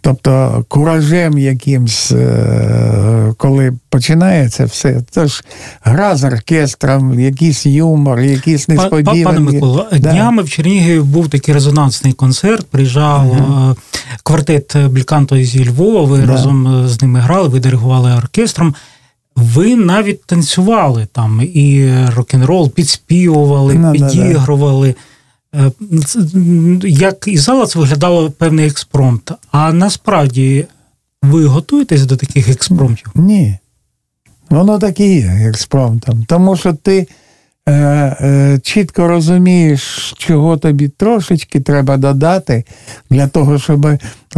тобто 0.00 0.64
куражем 0.68 1.38
якимсь, 1.38 2.12
е, 2.12 3.34
коли 3.36 3.72
починається 3.88 4.64
все, 4.64 5.02
це 5.10 5.26
ж 5.26 5.44
гра 5.82 6.16
з 6.16 6.24
оркестром, 6.24 7.20
якийсь 7.20 7.66
юмор, 7.66 8.20
якісь 8.20 8.68
несподівані. 8.68 9.24
Пане 9.24 9.40
Миколо, 9.40 9.86
да. 9.92 9.98
днями 9.98 10.42
в 10.42 10.50
Чернігові 10.50 11.00
був 11.00 11.28
такий 11.28 11.54
резонансний 11.54 12.12
концерт, 12.12 12.66
приїжджав 12.66 13.30
угу. 13.30 13.76
квартет 14.22 14.76
Бліканто 14.90 15.36
зі 15.36 15.68
Львова, 15.68 16.02
ви 16.02 16.18
да. 16.18 16.26
разом 16.26 16.88
з 16.88 17.02
ними 17.02 17.20
грали, 17.20 17.48
ви 17.48 17.60
диригували 17.60 18.12
оркестром. 18.12 18.74
Ви 19.36 19.76
навіть 19.76 20.24
танцювали 20.24 21.06
там 21.12 21.40
і 21.54 21.94
рок-н-рол 22.16 22.70
підспівували, 22.70 23.74
no, 23.74 23.92
підігрували. 23.92 24.88
No, 24.88 24.94
no. 24.94 26.86
Як 26.86 27.28
і 27.28 27.38
зала 27.38 27.66
це 27.66 27.78
виглядало 27.78 28.30
певний 28.30 28.66
експромт. 28.66 29.32
А 29.50 29.72
насправді 29.72 30.66
ви 31.22 31.46
готуєтесь 31.46 32.06
до 32.06 32.16
таких 32.16 32.48
експромтів? 32.48 33.06
Ні. 33.14 33.58
Воно 34.50 34.78
так 34.78 35.00
і 35.00 35.14
є 35.14 35.26
експромтом. 35.48 36.24
Тому 36.28 36.56
що 36.56 36.72
ти 36.72 37.08
е, 37.66 37.72
е, 37.72 38.58
чітко 38.62 39.08
розумієш, 39.08 40.14
чого 40.18 40.56
тобі 40.56 40.88
трошечки 40.88 41.60
треба 41.60 41.96
додати 41.96 42.64
для 43.10 43.28
того, 43.28 43.58
щоб 43.58 43.86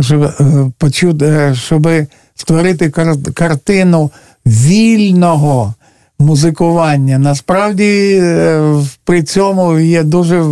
щоб, 0.00 0.22
е, 0.22 0.70
почути, 0.78 1.26
е, 1.26 1.54
щоб 1.54 1.88
створити 2.34 2.90
картину 3.34 4.10
вільного 4.46 5.74
музикування. 6.18 7.18
Насправді 7.18 8.18
е, 8.22 8.74
при 9.04 9.22
цьому 9.22 9.78
є 9.78 10.02
дуже 10.02 10.44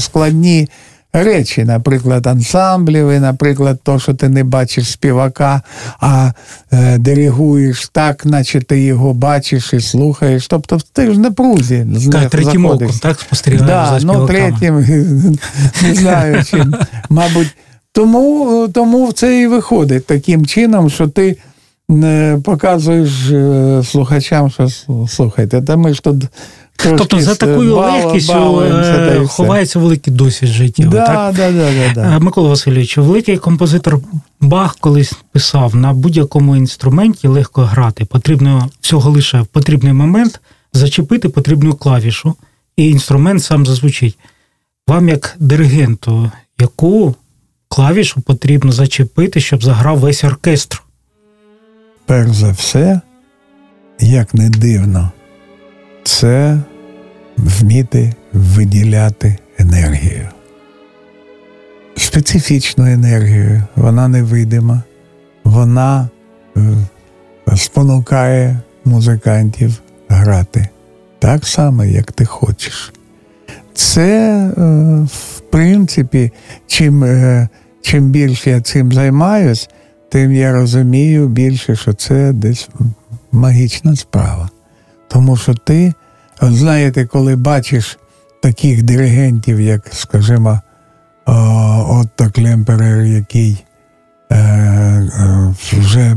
складні 0.00 0.68
речі, 1.12 1.64
наприклад, 1.64 2.26
ансамблів, 2.26 3.10
і, 3.10 3.20
наприклад, 3.20 3.80
то, 3.82 3.98
що 3.98 4.14
ти 4.14 4.28
не 4.28 4.44
бачиш 4.44 4.90
співака, 4.90 5.62
а 6.00 6.32
е, 6.72 6.98
диригуєш 6.98 7.88
так, 7.88 8.26
наче 8.26 8.60
ти 8.60 8.80
його 8.80 9.14
бачиш 9.14 9.72
і 9.72 9.80
слухаєш. 9.80 10.46
Тобто 10.46 10.78
ти 10.92 11.12
ж 11.12 11.20
на 11.20 11.30
прузі. 11.30 11.86
Так, 12.12 12.30
третім 12.30 12.66
оком, 12.66 12.90
так 13.02 13.20
спостерігаєш 13.20 13.90
да, 13.90 14.00
за 14.00 14.06
ну, 14.06 14.26
третім, 14.26 14.76
не 15.82 15.94
знаю, 15.94 16.44
чим, 16.44 16.74
мабуть. 17.08 17.56
Тому, 17.92 18.68
тому 18.74 19.12
це 19.12 19.40
і 19.40 19.46
виходить 19.46 20.06
таким 20.06 20.46
чином, 20.46 20.90
що 20.90 21.08
ти 21.08 21.36
показуєш 22.44 23.30
е, 23.30 23.82
слухачам, 23.84 24.50
що 24.50 24.68
слухайте, 25.08 25.62
та 25.62 25.76
ми 25.76 25.94
ж 25.94 26.02
тут. 26.02 26.24
Тобто 26.82 27.20
за 27.20 27.34
такою 27.34 27.76
легкістю 27.76 28.62
е, 28.62 29.26
ховається 29.26 29.78
великий 29.78 30.12
досвід 30.12 30.50
життя. 30.50 30.84
Да, 30.84 31.06
так? 31.06 31.34
Да, 31.34 31.52
да, 31.52 31.94
да, 31.94 32.16
е, 32.16 32.18
Микола 32.18 32.48
Васильович, 32.48 32.98
великий 32.98 33.38
композитор 33.38 33.98
Бах 34.40 34.76
колись 34.80 35.12
писав: 35.32 35.76
на 35.76 35.92
будь-якому 35.92 36.56
інструменті 36.56 37.28
легко 37.28 37.62
грати. 37.62 38.04
Потрібно 38.04 38.68
всього 38.80 39.10
лише 39.10 39.40
в 39.40 39.46
потрібний 39.46 39.92
момент 39.92 40.40
зачепити 40.72 41.28
потрібну 41.28 41.74
клавішу, 41.74 42.34
і 42.76 42.88
інструмент 42.88 43.42
сам 43.42 43.66
зазвучить. 43.66 44.18
Вам, 44.88 45.08
як 45.08 45.36
диригенту, 45.38 46.30
яку 46.60 47.14
клавішу 47.68 48.20
потрібно 48.20 48.72
зачепити, 48.72 49.40
щоб 49.40 49.64
заграв 49.64 49.98
весь 49.98 50.24
оркестр? 50.24 50.82
Перш 52.10 52.30
за 52.30 52.50
все, 52.50 53.00
як 54.00 54.34
не 54.34 54.50
дивно, 54.50 55.10
це 56.04 56.58
вміти 57.36 58.14
виділяти 58.32 59.36
енергію. 59.58 60.28
Специфічну 61.96 62.86
енергію, 62.86 63.62
вона 63.76 64.08
невидима, 64.08 64.82
вона 65.44 66.08
е, 66.56 66.60
спонукає 67.56 68.60
музикантів 68.84 69.82
грати 70.08 70.68
так 71.18 71.46
само, 71.46 71.84
як 71.84 72.12
ти 72.12 72.24
хочеш. 72.24 72.92
Це, 73.74 74.30
е, 74.58 74.62
в 75.04 75.40
принципі, 75.50 76.32
чим, 76.66 77.04
е, 77.04 77.48
чим 77.82 78.10
більше 78.10 78.50
я 78.50 78.60
цим 78.60 78.92
займаюсь, 78.92 79.68
тим 80.10 80.32
я 80.32 80.52
розумію 80.52 81.28
більше, 81.28 81.76
що 81.76 81.92
це 81.92 82.32
десь 82.32 82.68
магічна 83.32 83.96
справа. 83.96 84.48
Тому 85.08 85.36
що 85.36 85.54
ти, 85.54 85.92
знаєте, 86.42 87.06
коли 87.06 87.36
бачиш 87.36 87.98
таких 88.42 88.82
диригентів, 88.82 89.60
як, 89.60 89.88
скажімо, 89.92 90.60
Отто 91.88 92.30
Клемперер, 92.34 93.02
який 93.02 93.64
е, 94.30 94.36
е, 94.36 95.54
вже 95.72 96.16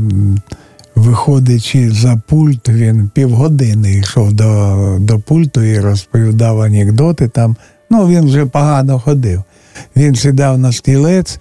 виходячи 0.94 1.90
за 1.90 2.20
пульт, 2.26 2.68
він 2.68 3.10
півгодини 3.14 3.92
йшов 3.92 4.32
до 4.32 4.96
до 5.00 5.18
пульту 5.18 5.62
і 5.62 5.80
розповідав 5.80 6.60
анекдоти 6.60 7.28
там. 7.28 7.56
Ну, 7.90 8.08
він 8.08 8.26
вже 8.26 8.46
погано 8.46 8.98
ходив. 8.98 9.42
Він 9.96 10.14
сідав 10.14 10.58
на 10.58 10.72
стілець 10.72 11.38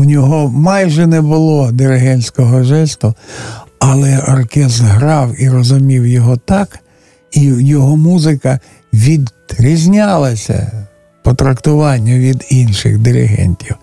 у 0.00 0.04
нього 0.04 0.48
майже 0.48 1.06
не 1.06 1.20
було 1.20 1.72
диригентського 1.72 2.62
жесту, 2.62 3.14
але 3.78 4.18
оркестр 4.18 4.84
грав 4.84 5.42
і 5.42 5.48
розумів 5.48 6.06
його 6.06 6.36
так, 6.36 6.78
і 7.32 7.40
його 7.42 7.96
музика 7.96 8.60
відрізнялася 8.92 10.72
по 11.22 11.34
трактуванню 11.34 12.12
від 12.16 12.46
інших 12.50 12.98
диригентів. 12.98 13.76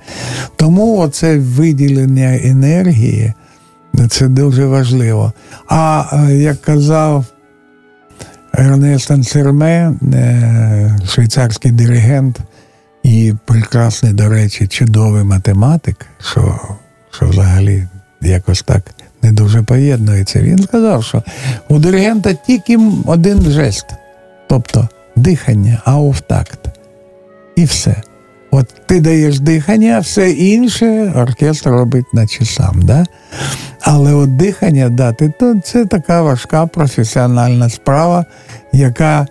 Тому 0.56 0.98
оце 0.98 1.38
виділення 1.38 2.40
енергії 2.44 3.34
це 4.10 4.28
дуже 4.28 4.66
важливо. 4.66 5.34
А 5.68 6.04
е, 6.14 6.36
як 6.36 6.62
казав 6.62 7.26
Ернест 8.54 9.12
Ансерме, 9.12 9.94
е, 10.14 10.98
швейцарський 11.08 11.72
диригент, 11.72 12.40
і 13.08 13.34
прекрасний, 13.46 14.14
до 14.14 14.30
речі, 14.30 14.68
чудовий 14.68 15.24
математик, 15.24 16.06
що 16.20 16.60
що 17.12 17.26
взагалі 17.26 17.88
якось 18.22 18.62
так 18.62 18.84
не 19.22 19.32
дуже 19.32 19.62
поєднується. 19.62 20.42
Він 20.42 20.64
сказав, 20.64 21.04
що 21.04 21.24
у 21.70 21.80
диригента 21.80 22.34
тільки 22.34 22.80
один 23.06 23.42
жест, 23.42 23.86
тобто 24.50 24.90
дихання, 25.16 25.82
ауфтакт. 25.86 26.60
І 27.56 27.66
все. 27.66 27.96
От 28.52 28.68
ти 28.86 29.00
даєш 29.00 29.40
дихання, 29.40 30.00
все 30.00 30.32
інше 30.32 31.14
оркестр 31.16 31.70
робить 31.70 32.14
наче 32.14 32.46
сам. 32.46 32.82
Да? 32.82 33.06
Але 33.82 34.14
от 34.14 34.36
дихання 34.36 34.90
дати, 34.90 35.34
то 35.40 35.60
це 35.64 35.86
така 35.86 36.22
важка 36.22 36.68
професіональна 36.68 37.70
справа, 37.70 38.26
яка 38.74 39.28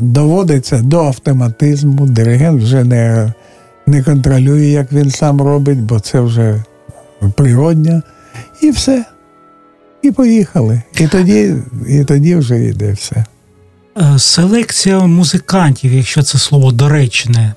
доводиться 0.00 0.78
до 0.82 1.06
автоматизму. 1.06 2.06
Диригент 2.06 2.62
вже 2.62 2.84
не 2.84 3.32
не 3.86 4.02
контролює, 4.02 4.66
як 4.66 4.92
він 4.92 5.10
сам 5.10 5.40
робить, 5.40 5.82
бо 5.82 6.00
це 6.00 6.20
вже 6.20 6.62
природня. 7.34 8.02
І 8.62 8.70
все. 8.70 9.04
І 10.02 10.10
поїхали. 10.10 10.82
І 10.98 11.08
тоді, 11.08 11.54
І 11.88 12.04
тоді 12.04 12.36
вже 12.36 12.64
йде 12.64 12.92
все. 12.92 13.24
Е, 13.98 14.18
селекція 14.18 14.98
музикантів, 14.98 15.92
якщо 15.92 16.22
це 16.22 16.38
слово 16.38 16.72
доречне, 16.72 17.54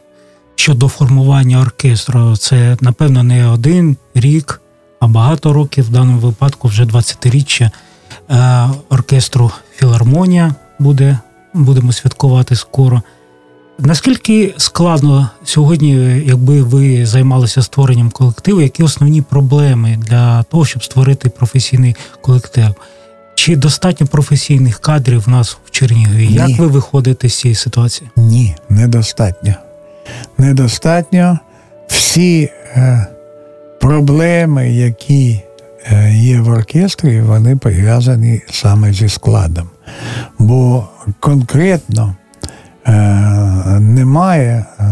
щодо 0.56 0.88
формування 0.88 1.62
оркестру, 1.62 2.38
це, 2.38 2.78
напевно, 2.82 3.24
не 3.24 3.48
один 3.48 3.98
рік, 4.16 4.62
а 5.00 5.08
багато 5.08 5.54
років, 5.54 5.86
в 5.86 5.90
даному 5.90 6.20
випадку 6.20 6.68
вже 6.68 6.84
20-річчя 6.84 7.72
е, 8.30 8.70
оркестру 8.90 9.52
Філармонія 9.76 10.56
буде, 10.80 11.18
будемо 11.64 11.92
святкувати 11.92 12.56
скоро. 12.56 13.02
Наскільки 13.80 14.54
складно 14.58 15.30
сьогодні, 15.44 16.24
якби 16.26 16.62
ви 16.62 17.06
займалися 17.06 17.62
створенням 17.62 18.10
колективу, 18.10 18.62
які 18.62 18.84
основні 18.84 19.22
проблеми 19.22 20.00
для 20.08 20.44
того, 20.44 20.66
щоб 20.66 20.84
створити 20.84 21.30
професійний 21.30 21.96
колектив? 22.22 22.76
Чи 23.36 23.56
достатньо 23.56 24.08
професійних 24.08 24.80
кадрів 24.80 25.24
в 25.26 25.30
нас 25.30 25.58
в 25.66 25.72
Чернігові? 25.72 26.28
Ні. 26.28 26.34
Як 26.34 26.60
ви 26.60 26.68
виходите 26.68 27.30
з 27.30 27.40
цієї 27.40 27.56
ситуації? 27.56 28.10
Ні, 28.16 28.56
недостатньо. 28.70 29.54
Недостатньо 30.38 31.40
всі 31.88 32.50
е, 32.76 33.08
проблеми, 33.82 34.72
які 34.74 35.42
е, 35.92 36.14
є 36.14 36.42
в 36.42 36.50
оркестрі, 36.50 37.22
вони 37.22 37.56
пов'язані 37.56 38.42
саме 38.52 38.94
зі 38.94 39.10
складом. 39.10 39.70
Бо 40.40 40.88
конкретно 41.20 42.16
е, 42.86 42.92
немає 43.80 44.66
е, 44.80 44.84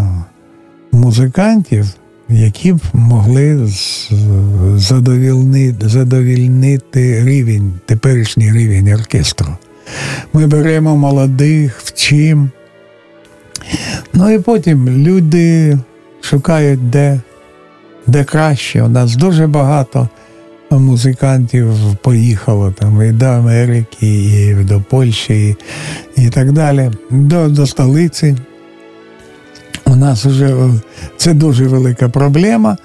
музикантів 0.92 1.98
які 2.30 2.74
б 2.74 2.80
могли 2.94 3.70
задовільнити, 4.76 5.90
задовільнити 5.90 7.26
рівень, 7.26 7.74
теперішній 7.86 8.52
рівень 8.52 8.94
оркестру. 8.94 9.48
Ми 10.34 10.48
беремо 10.48 10.98
молодих, 10.98 11.82
вчим. 11.84 12.52
Ну 14.14 14.32
і 14.32 14.40
потім 14.40 14.90
люди 14.90 15.78
шукають, 16.22 16.90
де 16.90 17.22
де 18.08 18.24
краще. 18.24 18.84
У 18.84 18.88
нас 18.88 19.16
дуже 19.16 19.48
багато 19.48 20.10
музикантів 20.72 21.74
поїхало 22.02 22.72
там 22.72 23.02
і 23.02 23.12
до 23.12 23.26
Америки, 23.26 24.08
і 24.08 24.64
до 24.64 24.82
Польщі, 24.82 25.58
і, 26.18 26.26
і 26.26 26.30
так 26.30 26.52
далі, 26.52 26.92
до, 27.12 27.50
до 27.50 27.68
столиці. 27.68 28.36
У 29.86 29.96
нас 29.96 30.26
вже 30.26 30.56
е, 30.56 30.70
це 31.18 31.34
дуже 31.34 31.68
велика 31.68 32.10
проблема, 32.10 32.78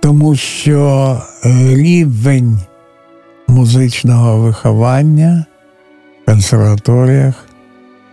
тому 0.00 0.36
що 0.36 1.20
е, 1.44 1.48
рівень 1.74 2.60
музичного 3.48 4.38
виховання 4.38 5.46
в 6.22 6.26
консерваторіях 6.30 7.48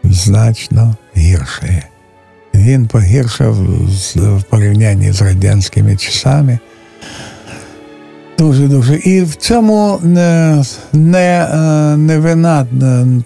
значно 0.03 0.95
гірший. 1.17 1.83
Він 2.53 2.87
погіршив 2.87 3.53
в 4.15 4.43
порівнянні 4.43 5.11
з 5.11 5.21
радянськими 5.21 5.97
часами. 5.97 6.59
Дуже-дуже. 8.43 8.95
І 8.95 9.21
в 9.21 9.35
цьому 9.35 9.99
не 10.03 10.63
не, 10.93 11.49
е, 11.53 11.97
не 11.97 12.19
вина 12.19 12.67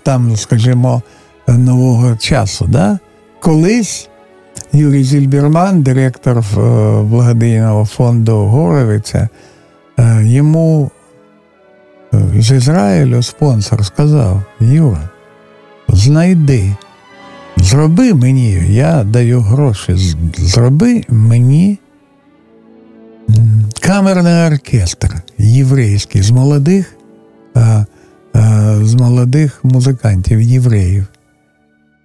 там, 0.03 0.35
скажімо, 0.35 1.01
нового 1.47 2.15
часу. 2.15 2.65
Да? 2.69 2.99
Колись 3.39 4.09
Юрій 4.73 5.03
Зільберман, 5.03 5.81
директор 5.81 6.37
е, 6.37 6.43
благодійного 7.01 7.85
фонду 7.85 8.35
Горовиця, 8.35 9.29
е, 9.99 10.23
йому 10.25 10.91
е, 12.13 12.17
з 12.39 12.51
Ізраїлю 12.51 13.23
спонсор 13.23 13.85
сказав: 13.85 14.43
Юра, 14.59 15.09
знайди, 15.87 16.75
зроби 17.57 18.13
мені, 18.13 18.51
я 18.69 19.03
даю 19.03 19.41
гроші, 19.41 19.95
зроби 20.37 21.03
мені 21.09 21.79
камерний 23.87 24.47
оркестр 24.47 25.15
єврейський 25.37 26.21
з 26.21 26.31
молодих, 26.31 26.95
з 28.81 28.93
молодих 28.93 29.59
музикантів, 29.63 30.41
євреїв. 30.41 31.05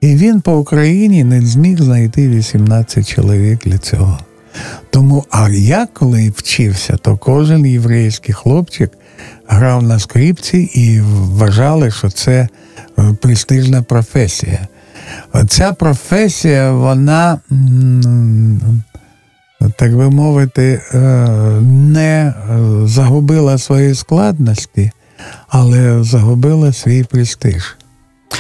І 0.01 0.17
він 0.17 0.41
по 0.41 0.59
Україні 0.59 1.25
не 1.25 1.41
зміг 1.41 1.83
знайти 1.83 2.29
18 2.29 3.09
чоловік 3.09 3.59
для 3.65 3.79
цього. 3.79 4.19
Тому, 4.91 5.25
а 5.31 5.49
я 5.51 5.89
коли 5.93 6.33
вчився, 6.37 6.97
то 6.97 7.17
кожен 7.17 7.67
єврейський 7.67 8.35
хлопчик 8.35 8.93
грав 9.47 9.83
на 9.83 9.99
скрипці 9.99 10.59
і 10.59 11.01
вважали, 11.01 11.91
що 11.91 12.11
це 12.11 12.49
е, 12.99 13.17
престижна 13.21 13.83
професія. 13.83 14.69
Ця 15.49 15.73
професія, 15.73 16.73
вона, 16.73 17.41
так 19.77 19.97
би 19.97 20.11
мовити, 20.11 20.83
е, 20.95 20.99
не 21.63 22.35
загубила 22.85 23.59
свої 23.59 23.95
складності, 23.95 24.91
але 25.49 26.03
загубила 26.03 26.73
свій 26.73 27.05
престиж. 27.05 27.77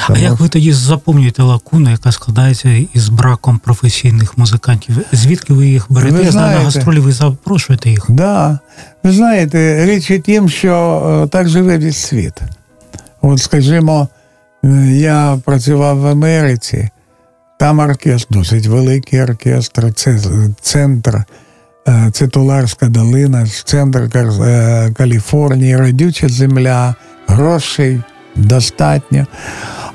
А 0.08 0.18
як 0.18 0.40
ви 0.40 0.48
тоді 0.48 0.72
заповнюєте 0.72 1.42
лакуну, 1.42 1.90
яка 1.90 2.12
складається 2.12 2.86
із 2.94 3.08
браком 3.08 3.58
професійних 3.58 4.38
музикантів? 4.38 4.96
Звідки 5.12 5.52
ви 5.52 5.66
їх 5.66 5.86
берете? 5.88 6.16
Ви 6.16 6.30
знаєте, 6.30 6.58
на 6.58 6.64
гастролі 6.64 6.98
ви 6.98 7.12
запрошуєте 7.12 7.90
їх? 7.90 8.06
Так. 8.06 8.16
Да. 8.16 8.58
Ви 9.02 9.12
знаєте, 9.12 9.86
річ 9.86 10.10
у 10.10 10.18
тім, 10.18 10.48
що 10.48 11.02
е, 11.24 11.28
так 11.28 11.48
живе 11.48 11.78
весь 11.78 11.96
світ. 11.96 12.40
От, 13.22 13.38
скажімо, 13.38 14.08
е, 14.64 14.68
я 14.92 15.38
працював 15.44 15.98
в 15.98 16.06
Америці, 16.06 16.88
там 17.62 17.78
оркестр, 17.78 18.26
досить 18.30 18.66
великий 18.66 19.22
оркестр, 19.22 19.92
це 19.94 20.18
центр. 20.60 21.24
Е, 21.88 22.10
це 22.12 22.28
Туларська 22.28 22.88
долина, 22.88 23.46
центр 23.64 24.08
Каліфорнії, 24.96 25.76
родюча 25.76 26.28
земля, 26.28 26.94
грошей 27.26 28.02
достатньо. 28.36 29.26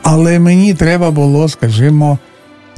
Але 0.03 0.39
мені 0.39 0.73
треба 0.73 1.11
було, 1.11 1.49
скажімо, 1.49 2.19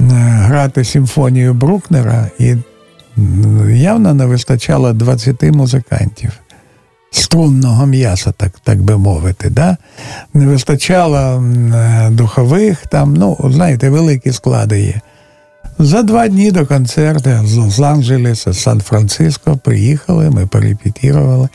е, 0.00 0.04
грати 0.04 0.84
симфонію 0.84 1.54
Брукнера, 1.54 2.30
і 2.38 2.56
явно 3.68 4.14
не 4.14 4.26
вистачало 4.26 4.92
20 4.92 5.42
музикантів. 5.42 6.32
Струнного 7.10 7.86
м'яса, 7.86 8.32
так 8.32 8.52
так 8.64 8.82
би 8.82 8.96
мовити. 8.96 9.50
Да? 9.50 9.76
Не 10.34 10.46
вистачало 10.46 11.18
е, 11.18 12.10
духових, 12.10 12.86
там, 12.86 13.14
ну, 13.14 13.50
знаєте, 13.50 13.90
великі 13.90 14.32
склади 14.32 14.80
є. 14.80 15.00
За 15.78 16.02
два 16.02 16.28
дні 16.28 16.50
до 16.50 16.66
концерту 16.66 17.30
з 17.44 17.56
Лос-Анджелеса, 17.56 18.52
з 18.52 18.60
Сан-Франциско 18.60 19.56
приїхали, 19.56 20.30
ми 20.30 20.46
перепетірували. 20.46 21.48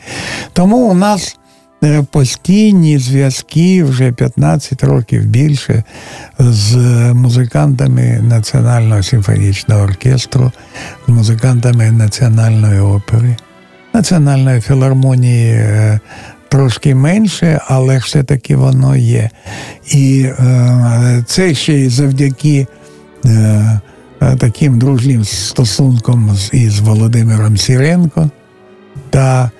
Тому 0.52 0.76
у 0.76 0.94
нас 0.94 1.36
Е, 1.84 2.02
постійні 2.10 2.98
зв'язки 2.98 3.84
вже 3.84 4.12
15 4.12 4.84
років 4.84 5.24
більше 5.24 5.82
з 6.38 6.76
музикантами 7.14 8.20
Національного 8.22 9.02
симфонічного 9.02 9.82
оркестру, 9.82 10.52
з 11.06 11.10
музикантами 11.10 11.90
Національної 11.90 12.80
опери, 12.80 13.36
Національної 13.96 14.60
філармонії. 14.60 15.52
Е, 15.52 16.00
трошки 16.48 16.94
менше, 16.94 17.60
але 17.66 17.98
все-таки 17.98 18.56
воно 18.56 18.96
є. 18.96 19.30
І 19.92 20.26
е, 20.38 21.24
це 21.26 21.54
ще 21.54 21.72
й 21.72 21.88
завдяки 21.88 22.66
е, 23.26 23.80
таким 24.38 24.78
дружнім 24.78 25.24
стосункам 25.24 26.36
із 26.52 26.80
Володимиром 26.80 27.56
Сіренко 27.56 28.30
та 29.10 29.50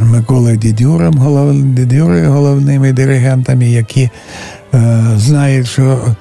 Миколи 0.00 0.56
Дідюром, 0.56 1.14
голов... 1.14 1.62
Дідюри 1.62 2.26
головними 2.26 2.92
диригентами, 2.92 3.70
які 3.70 4.10
е, 4.74 5.04
знають, 5.16 5.66
що 5.66 5.82
е, 5.82 6.14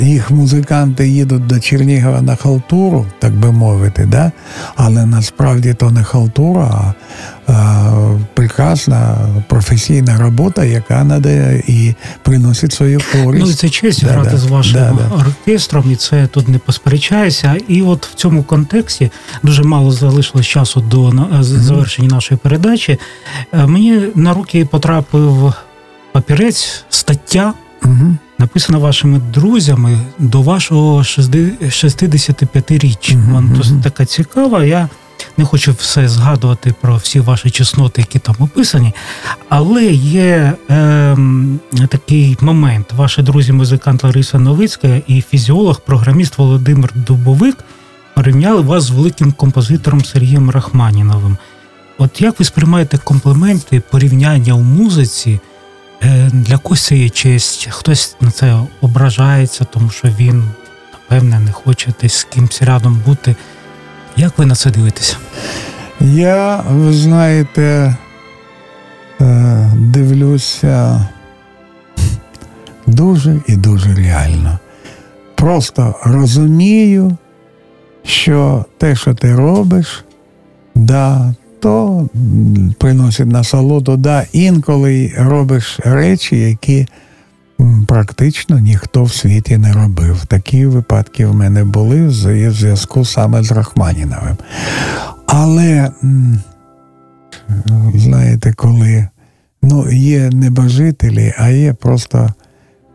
їх 0.00 0.30
музиканти 0.30 1.08
їдуть 1.08 1.46
до 1.46 1.60
Чернігова 1.60 2.22
на 2.22 2.36
халтуру, 2.36 3.06
так 3.18 3.32
би 3.32 3.52
мовити, 3.52 4.06
да? 4.06 4.32
але 4.76 5.06
насправді 5.06 5.74
то 5.74 5.90
не 5.90 6.04
халтура, 6.04 6.94
а 7.46 7.92
прекрасна 8.34 9.16
професійна 9.48 10.18
робота, 10.18 10.64
яка 10.64 11.04
надає 11.04 11.62
і 11.66 11.94
приносить 12.22 12.72
свою 12.72 13.00
користь. 13.12 13.46
Ну, 13.46 13.52
це 13.52 13.68
честь 13.68 14.04
да, 14.04 14.10
грати 14.10 14.30
да, 14.30 14.36
з 14.36 14.46
вашим 14.46 14.80
да, 14.80 15.16
оркестром, 15.16 15.90
і 15.90 15.96
це 15.96 16.26
тут 16.26 16.48
не 16.48 16.58
посперечається. 16.58 17.56
І 17.68 17.82
от 17.82 18.06
в 18.06 18.14
цьому 18.14 18.42
контексті 18.42 19.10
дуже 19.42 19.62
мало 19.62 19.92
залишилось 19.92 20.46
часу 20.46 20.80
до 20.80 21.28
завершення 21.40 22.08
нашої 22.08 22.38
передачі. 22.42 22.98
Е, 23.52 23.66
мені 23.66 24.02
на 24.14 24.34
руки 24.34 24.64
потрапив 24.64 25.54
папірець, 26.12 26.84
стаття. 26.88 27.52
Угу. 27.84 28.16
Написана 28.38 28.78
вашими 28.78 29.18
друзями 29.18 29.98
до 30.18 30.42
вашого 30.42 30.98
65-річчя. 30.98 33.14
Угу, 33.14 33.32
Вона 33.32 33.54
угу. 33.54 33.80
така 33.82 34.04
цікава. 34.04 34.64
Я 34.64 34.88
не 35.36 35.44
хочу 35.44 35.72
все 35.72 36.08
згадувати 36.08 36.74
про 36.80 36.96
всі 36.96 37.20
ваші 37.20 37.50
чесноти, 37.50 38.00
які 38.00 38.18
там 38.18 38.36
описані, 38.38 38.94
але 39.48 39.84
є 39.94 40.52
е, 40.70 41.16
такий 41.88 42.36
момент. 42.40 42.86
Ваші 42.96 43.22
друзі, 43.22 43.52
музикант 43.52 44.04
Лариса 44.04 44.38
Новицька 44.38 45.00
і 45.06 45.22
фізіолог, 45.22 45.80
програміст 45.80 46.38
Володимир 46.38 46.90
Дубовик 46.94 47.56
порівняли 48.14 48.60
вас 48.60 48.84
з 48.84 48.90
великим 48.90 49.32
композитором 49.32 50.04
Сергієм 50.04 50.50
Рахманіновим. 50.50 51.36
От 51.98 52.20
як 52.20 52.38
ви 52.38 52.44
сприймаєте 52.44 52.98
компліменти, 52.98 53.82
порівняння 53.90 54.54
у 54.54 54.60
музиці? 54.60 55.40
Е, 56.02 56.30
для 56.32 56.58
когось 56.58 56.82
це 56.84 56.96
є 56.96 57.08
честь, 57.08 57.68
хтось 57.70 58.16
на 58.20 58.30
це 58.30 58.60
ображається, 58.80 59.64
тому 59.64 59.90
що 59.90 60.08
він, 60.08 60.44
напевне, 60.92 61.40
не 61.40 61.52
хоче 61.52 61.92
десь 62.02 62.14
з 62.14 62.24
кимось 62.24 62.62
рядом 62.62 63.02
бути. 63.06 63.36
Як 64.16 64.38
ви 64.38 64.46
на 64.46 64.54
це 64.54 64.70
дивитеся? 64.70 65.16
Я, 66.00 66.56
ви 66.56 66.92
знаєте, 66.92 67.96
е, 69.20 69.72
дивлюся 69.76 71.06
дуже 72.86 73.40
і 73.46 73.56
дуже 73.56 73.94
реально. 73.94 74.58
Просто 75.34 75.94
розумію, 76.04 77.16
що 78.04 78.64
те, 78.78 78.96
що 78.96 79.14
ти 79.14 79.34
робиш, 79.34 80.04
да, 80.74 81.34
то 81.66 82.08
приносить 82.78 83.26
насолоду, 83.26 83.96
да, 83.96 84.26
інколи 84.32 85.12
робиш 85.18 85.80
речі, 85.84 86.40
які 86.40 86.86
практично 87.88 88.58
ніхто 88.58 89.04
в 89.04 89.12
світі 89.12 89.58
не 89.58 89.72
робив. 89.72 90.26
Такі 90.26 90.66
випадки 90.66 91.26
в 91.26 91.34
мене 91.34 91.64
були 91.64 92.06
в 92.06 92.12
зв'язку 92.52 93.04
саме 93.04 93.42
з 93.42 93.52
Рахманіновим. 93.52 94.36
Але, 95.26 95.90
знаєте, 97.94 98.52
коли 98.52 99.08
ну, 99.62 99.90
є 99.90 100.30
небожителі, 100.30 101.34
а 101.38 101.48
є 101.48 101.72
просто 101.72 102.32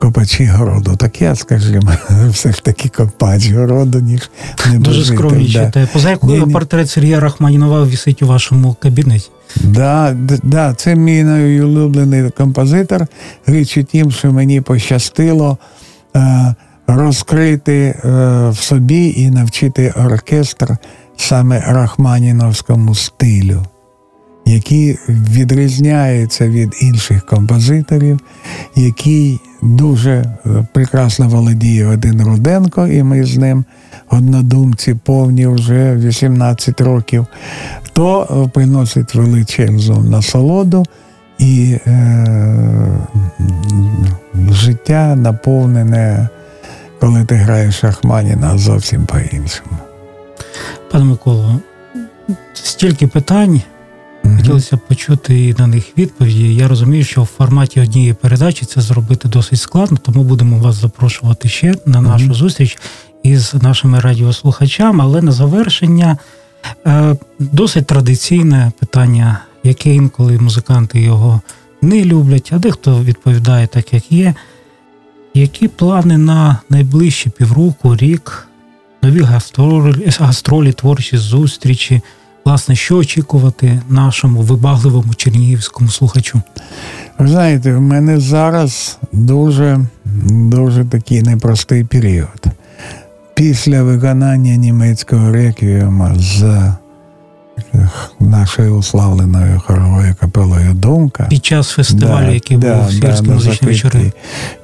копачі 0.01 0.45
городу. 0.45 0.95
Так 0.95 1.21
я, 1.21 1.35
скажімо, 1.35 1.91
все 2.29 2.51
ж 2.51 2.63
таки 2.63 2.89
копач 2.89 3.51
городу, 3.51 3.99
ніж 3.99 4.29
не 4.71 4.79
Дуже 4.79 5.05
скромнічите. 5.05 5.71
Да. 5.73 5.87
Поза 5.93 6.09
якою 6.09 6.47
портрет 6.47 6.89
Сергія 6.89 7.19
Рахманінова 7.19 7.83
висить 7.83 8.21
у 8.23 8.27
вашому 8.27 8.75
кабінеті? 8.79 9.29
Да, 9.55 10.15
да, 10.43 10.73
Це 10.73 10.95
мій 10.95 11.23
найулюблений 11.23 12.29
композитор. 12.29 13.07
Річ 13.45 13.77
у 13.77 13.83
тім, 13.83 14.11
що 14.11 14.31
мені 14.31 14.61
пощастило 14.61 15.57
е, 16.15 16.55
розкрити 16.87 17.73
е, 17.73 17.99
в 18.49 18.57
собі 18.57 19.13
і 19.17 19.29
навчити 19.29 19.93
оркестр 20.05 20.77
саме 21.17 21.59
рахманіновському 21.59 22.95
стилю, 22.95 23.65
який 24.45 24.97
відрізняється 25.09 26.47
від 26.47 26.75
інших 26.81 27.25
композиторів, 27.25 28.19
який 28.75 29.39
дуже 29.62 30.26
прекрасно 30.74 31.30
володіє 31.30 31.86
один 31.86 32.21
Руденко, 32.21 32.88
і 32.88 33.04
ми 33.04 33.24
з 33.24 33.38
ним 33.38 33.65
однодумці 34.10 34.93
повні 34.93 35.47
вже 35.47 35.95
18 35.95 36.82
років, 36.82 37.26
то 37.93 38.28
е, 38.45 38.50
приносить 38.54 39.15
величезну 39.15 40.04
насолоду 40.04 40.86
і 41.38 41.78
е, 41.88 42.28
життя 44.52 45.15
наповнене, 45.15 46.30
коли 47.00 47.26
ти 47.26 47.36
граєш 47.36 47.76
Шахманіна, 47.80 48.58
зовсім 48.58 49.06
по-іншому. 49.06 49.78
Пане 50.91 51.06
Миколо, 51.06 51.60
стільки 52.54 53.08
питань. 53.08 53.62
Mm-hmm. 54.23 54.38
Хотілося 54.38 54.75
б 54.75 54.79
почути 54.79 55.55
на 55.57 55.67
них 55.67 55.97
відповіді. 55.97 56.55
Я 56.55 56.67
розумію, 56.67 57.03
що 57.03 57.23
в 57.23 57.25
форматі 57.25 57.81
однієї 57.81 58.13
передачі 58.13 58.65
це 58.65 58.81
зробити 58.81 59.27
досить 59.27 59.60
складно, 59.60 59.97
тому 60.01 60.23
будемо 60.23 60.57
вас 60.57 60.75
запрошувати 60.75 61.49
ще 61.49 61.73
на 61.86 62.01
нашу 62.01 62.25
mm-hmm. 62.25 62.34
зустріч 62.34 62.77
із 63.23 63.53
нашими 63.53 63.99
радіослухачами. 63.99 65.03
Але 65.03 65.21
на 65.21 65.31
завершення 65.31 66.17
е, 66.88 67.15
досить 67.39 67.88
традиційне 67.88 68.71
питання, 68.79 69.39
яке 69.63 69.95
інколи 69.95 70.39
музиканти 70.39 71.01
його 71.01 71.41
не 71.81 72.05
люблять, 72.05 72.49
а 72.53 72.60
дехто 72.60 73.03
відповідає 73.03 73.67
так, 73.67 73.93
як 73.93 74.12
є. 74.12 74.36
Які 75.34 75.67
плани 75.67 76.17
на 76.17 76.57
найближчі 76.69 77.29
півроку, 77.29 77.95
рік, 77.95 78.47
нові 79.01 79.21
гастролі, 79.21 80.10
гастролі 80.19 80.73
творчі 80.73 81.17
зустрічі? 81.17 82.01
Власне, 82.45 82.75
що 82.75 82.97
очікувати 82.97 83.82
нашому 83.89 84.41
вибагливому 84.41 85.13
чернігівському 85.13 85.89
слухачу? 85.89 86.41
Ви 87.17 87.27
знаєте, 87.27 87.73
в 87.73 87.82
мене 87.82 88.19
зараз 88.19 88.97
дуже 89.12 89.80
дуже 90.25 90.86
такий 90.86 91.21
непростий 91.21 91.84
період. 91.84 92.45
Після 93.34 93.84
виконання 93.84 94.56
німецького 94.56 95.32
реквієма 95.32 96.15
з 96.19 96.71
нашою 98.19 98.75
уславленою 98.75 99.62
хоровою 99.65 100.15
капелою 100.19 100.73
Думка. 100.73 101.27
Під 101.30 101.45
час 101.45 101.69
фестивалю, 101.69 102.25
да, 102.25 102.32
який 102.32 102.58
да, 102.58 102.75
був 102.75 102.88
в 102.88 102.99
да, 102.99 103.34
музичній 103.34 103.67
вечори. 103.67 104.12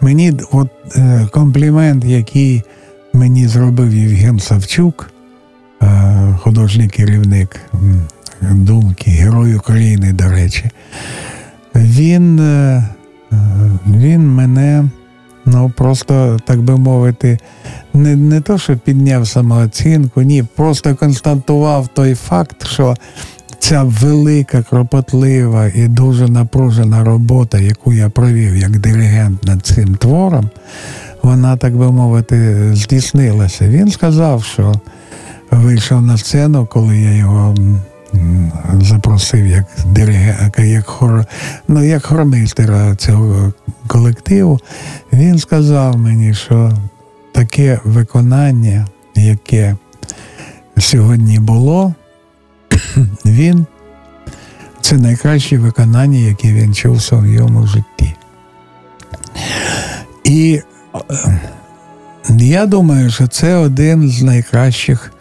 Мені 0.01 0.33
от 0.51 0.69
е, 0.95 1.27
комплімент, 1.31 2.05
який 2.05 2.63
мені 3.13 3.47
зробив 3.47 3.93
Євген 3.93 4.39
Савчук. 4.39 5.11
Е, 6.37 6.39
художній 6.39 6.87
керівник 6.87 7.59
думки, 8.41 9.11
Герой 9.11 9.55
України, 9.55 10.13
до 10.13 10.29
речі, 10.29 10.69
він 11.75 12.39
е, 12.39 12.83
він 13.87 14.27
мене 14.27 14.89
ну, 15.45 15.71
просто, 15.77 16.37
так 16.45 16.61
би 16.61 16.77
мовити, 16.77 17.37
не 17.93 18.15
не 18.15 18.41
то, 18.41 18.57
що 18.57 18.77
підняв 18.77 19.27
самооцінку, 19.27 20.21
ні, 20.21 20.43
просто 20.55 20.95
констатував 20.95 21.87
той 21.87 22.15
факт, 22.15 22.67
що 22.67 22.95
ця 23.59 23.83
велика, 23.83 24.63
кропотлива 24.63 25.67
і 25.67 25.87
дуже 25.87 26.27
напружена 26.27 27.03
робота, 27.03 27.59
яку 27.59 27.93
я 27.93 28.09
провів 28.09 28.55
як 28.55 28.79
диригент 28.79 29.43
над 29.43 29.65
цим 29.65 29.95
твором, 29.95 30.49
вона, 31.23 31.57
так 31.57 31.77
би 31.77 31.91
мовити, 31.91 32.69
здійснилася. 32.73 33.67
Він 33.67 33.91
сказав, 33.91 34.43
що 34.43 34.73
вийшов 35.51 36.01
на 36.01 36.17
сцену, 36.17 36.65
коли 36.65 36.97
я 36.97 37.15
його 37.15 37.55
запросив 38.81 39.47
як 39.47 39.65
диригент, 39.85 40.59
як 40.59 40.85
хор, 40.85 41.25
ну, 41.67 41.83
як 41.83 42.05
хормейстера 42.05 42.95
цього 42.95 43.53
колективу, 43.87 44.59
він 45.13 45.39
сказав 45.39 45.97
мені, 45.97 46.33
що 46.33 46.71
таке 47.31 47.79
виконання, 47.83 48.87
яке 49.15 49.75
сьогодні 50.77 51.39
було, 51.39 51.93
він 53.25 53.65
це 54.81 54.97
найкраще 54.97 55.57
виконання, 55.57 56.19
яке 56.19 56.53
він 56.53 56.73
чув 56.73 56.95
в 56.95 57.01
своєму 57.01 57.67
житті. 57.67 58.15
І 60.23 60.61
е, 60.95 61.39
я 62.29 62.65
думаю, 62.65 63.11
що 63.11 63.27
це 63.27 63.55
один 63.55 64.09
з 64.09 64.21
найкращих 64.21 65.11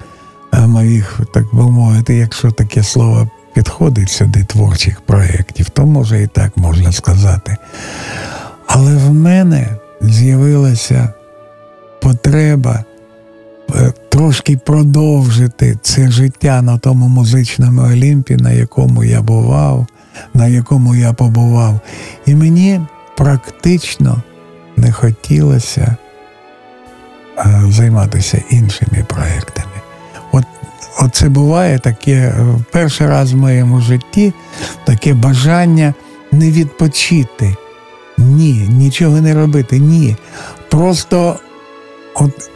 моїх, 0.67 1.21
так 1.35 1.45
би 1.53 1.63
мовити, 1.63 2.15
якщо 2.15 2.51
таке 2.51 2.83
слово 2.83 3.29
підходить 3.55 4.11
сюди 4.11 4.45
творчих 4.45 5.01
проєктів, 5.01 5.71
то 5.71 5.87
може 5.87 6.23
і 6.23 6.27
так 6.27 6.57
можна 6.57 6.93
сказати. 6.93 7.57
Але 8.67 8.97
в 8.97 9.15
мене 9.15 9.77
з'явилася 10.01 11.13
потреба 12.01 12.85
е, 13.75 13.93
трошки 14.09 14.57
продовжити 14.57 15.79
це 15.83 16.11
життя 16.11 16.63
на 16.63 16.79
тому 16.79 17.09
музичному 17.09 17.83
Олімпі, 17.83 18.37
на 18.37 18.53
якому 18.53 19.05
я 19.05 19.23
бував, 19.23 19.87
на 20.35 20.47
якому 20.47 20.95
я 20.95 21.13
побував. 21.13 21.81
І 22.27 22.35
мені 22.35 22.81
практично 23.17 24.23
не 24.77 24.93
хотілося 24.93 25.97
е, 27.39 27.63
займатися 27.69 28.43
іншими 28.51 29.05
проєктами 29.09 29.76
оце 31.01 31.29
буває 31.29 31.79
таке 31.79 32.35
перший 32.73 33.07
раз 33.07 33.33
в 33.33 33.37
моєму 33.37 33.81
житті 33.81 34.33
таке 34.85 35.15
бажання 35.15 35.95
не 36.33 36.51
відпочити. 36.51 37.57
Ні, 38.19 38.69
нічого 38.71 39.21
не 39.21 39.35
робити. 39.35 39.79
Ні. 39.79 40.17
Просто 40.69 41.37
от 42.15 42.51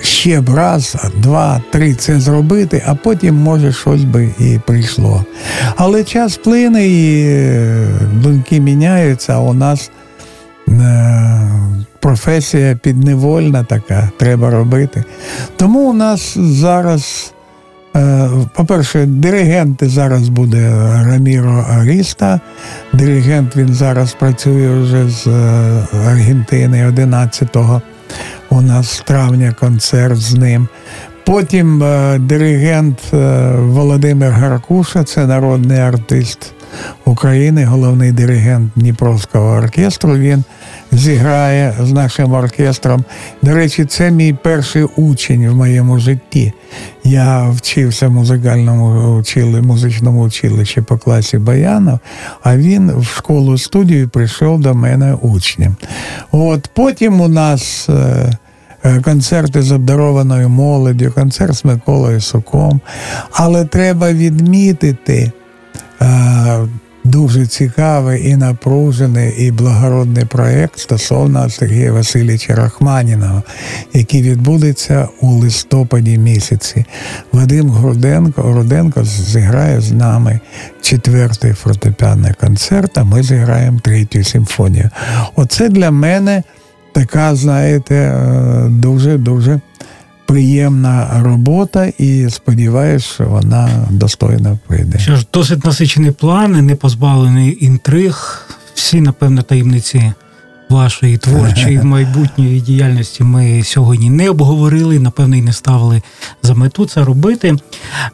ще 0.00 0.40
б 0.40 0.48
раз, 0.48 0.96
два, 1.16 1.62
три 1.72 1.94
це 1.94 2.20
зробити, 2.20 2.82
а 2.86 2.94
потім, 2.94 3.34
може, 3.34 3.72
щось 3.72 4.04
би 4.04 4.30
і 4.38 4.58
прийшло. 4.66 5.24
Але 5.76 6.04
час 6.04 6.36
плине 6.36 6.86
і 6.88 7.24
е, 7.26 7.88
думки 8.12 8.60
міняються, 8.60 9.32
а 9.32 9.38
у 9.38 9.54
нас 9.54 9.90
е, 10.68 11.50
професія 12.00 12.76
підневольна 12.76 13.64
така, 13.64 14.10
треба 14.18 14.50
робити. 14.50 15.04
Тому 15.56 15.90
у 15.90 15.92
нас 15.92 16.38
зараз. 16.38 17.32
Е, 17.96 18.28
по-перше, 18.52 19.06
диригент 19.06 19.84
зараз 19.84 20.28
буде 20.28 20.70
Раміро 21.06 21.66
Аріста. 21.70 22.40
Диригент 22.92 23.56
він 23.56 23.74
зараз 23.74 24.12
працює 24.12 24.80
вже 24.80 25.08
з 25.08 25.26
Аргентини 26.06 26.90
11-го 26.90 27.82
у 28.50 28.60
нас 28.60 29.02
травня 29.06 29.54
концерт 29.60 30.16
з 30.16 30.34
ним. 30.34 30.68
Потім 31.26 31.82
е, 31.82 32.18
диригент 32.18 32.98
е, 33.12 33.50
Володимир 33.56 34.30
Гаркуша, 34.30 35.04
це 35.04 35.26
народний 35.26 35.78
артист 35.78 36.52
України, 37.04 37.64
головний 37.64 38.12
диригент 38.12 38.72
Дніпровського 38.76 39.56
оркестру. 39.56 40.16
Він 40.16 40.44
зіграє 40.92 41.74
з 41.80 41.92
нашим 41.92 42.32
оркестром. 42.32 43.04
До 43.42 43.54
речі, 43.54 43.84
це 43.84 44.10
мій 44.10 44.32
перший 44.32 44.82
учень 44.82 45.48
в 45.48 45.56
моєму 45.56 45.98
житті. 45.98 46.52
Я 47.04 47.50
вчився 47.50 48.08
в 48.08 48.10
музикальному 48.10 49.16
учили, 49.18 49.62
музичному 49.62 50.22
училищі 50.22 50.80
по 50.80 50.98
класі 50.98 51.38
Баянов, 51.38 51.98
а 52.42 52.56
він 52.56 52.92
в 52.96 53.04
школу 53.04 53.58
студію 53.58 54.08
прийшов 54.08 54.60
до 54.60 54.74
мене 54.74 55.14
учнем. 55.14 55.76
От 56.30 56.70
Потім 56.74 57.20
у 57.20 57.28
нас. 57.28 57.88
Е, 57.88 58.38
е, 58.84 59.00
концерти 59.00 59.62
з 59.62 59.72
обдарованою 59.72 60.48
молоддю, 60.48 61.12
концерт 61.14 61.54
з 61.54 61.64
Миколою 61.64 62.20
Суком. 62.20 62.80
Але 63.30 63.64
треба 63.64 64.12
відмітити 64.12 65.32
дуже 67.06 67.46
цікавий 67.46 68.28
і 68.28 68.36
напружений 68.36 69.34
і 69.38 69.50
благородний 69.50 70.24
проєкт 70.24 70.78
стосовно 70.78 71.50
Сергія 71.50 71.92
Васильовича 71.92 72.54
Рахманіного, 72.54 73.42
який 73.92 74.22
відбудеться 74.22 75.08
у 75.20 75.28
листопаді 75.28 76.18
місяці. 76.18 76.84
Вадим 77.32 77.70
Груденко 77.70 78.42
Руденко 78.42 79.04
зіграє 79.04 79.80
з 79.80 79.92
нами 79.92 80.40
четвертий 80.80 81.52
фортепіанний 81.52 82.32
концерт, 82.40 82.98
а 82.98 83.04
ми 83.04 83.22
зіграємо 83.22 83.80
третю 83.80 84.24
симфонію. 84.24 84.90
Оце 85.36 85.68
для 85.68 85.90
мене 85.90 86.42
така, 86.92 87.34
знаєте, 87.34 88.14
дуже-дуже 88.68 89.60
приємна 90.26 91.22
робота, 91.22 91.86
і 91.98 92.30
сподіваюся, 92.30 93.06
що 93.14 93.24
вона 93.24 93.68
достойно 93.90 94.58
прийде. 94.66 94.98
Що 94.98 95.16
ж, 95.16 95.26
досить 95.32 95.64
насичений 95.64 96.10
план, 96.10 96.66
не 96.66 96.74
позбавлений 96.74 97.64
інтриг. 97.64 98.46
Всі, 98.74 99.00
напевно, 99.00 99.42
таємниці 99.42 100.12
вашої 100.68 101.18
творчої 101.18 101.78
майбутньої 101.82 102.60
діяльності 102.60 103.24
ми 103.24 103.62
сьогодні 103.64 104.10
не 104.10 104.30
обговорили, 104.30 104.98
напевно, 104.98 105.36
і 105.36 105.42
не 105.42 105.52
ставили 105.52 106.02
за 106.42 106.54
мету 106.54 106.86
це 106.86 107.04
робити. 107.04 107.56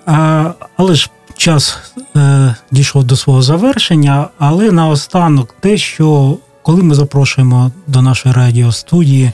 А, 0.06 0.50
Але 0.76 0.94
ж 0.94 1.10
час 1.36 1.78
е, 2.16 2.54
дійшов 2.70 3.04
до 3.04 3.16
свого 3.16 3.42
завершення, 3.42 4.28
але 4.38 4.70
наостанок 4.70 5.54
те, 5.60 5.76
що 5.76 6.36
коли 6.62 6.82
ми 6.82 6.94
запрошуємо 6.94 7.72
до 7.86 8.02
нашої 8.02 8.34
радіостудії 8.34 9.32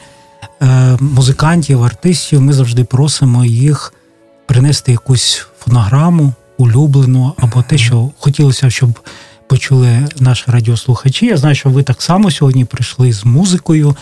музикантів, 1.00 1.82
артистів, 1.82 2.40
ми 2.40 2.52
завжди 2.52 2.84
просимо 2.84 3.44
їх 3.44 3.94
принести 4.46 4.92
якусь 4.92 5.46
фонограму 5.58 6.32
улюблену 6.58 7.32
або 7.38 7.62
те, 7.62 7.78
що 7.78 8.10
хотілося, 8.18 8.70
щоб 8.70 8.98
почули 9.48 10.08
наші 10.20 10.44
радіослухачі. 10.46 11.26
Я 11.26 11.36
знаю, 11.36 11.54
що 11.54 11.70
ви 11.70 11.82
так 11.82 12.02
само 12.02 12.30
сьогодні 12.30 12.64
прийшли 12.64 13.12
з 13.12 13.24
музикою. 13.24 13.96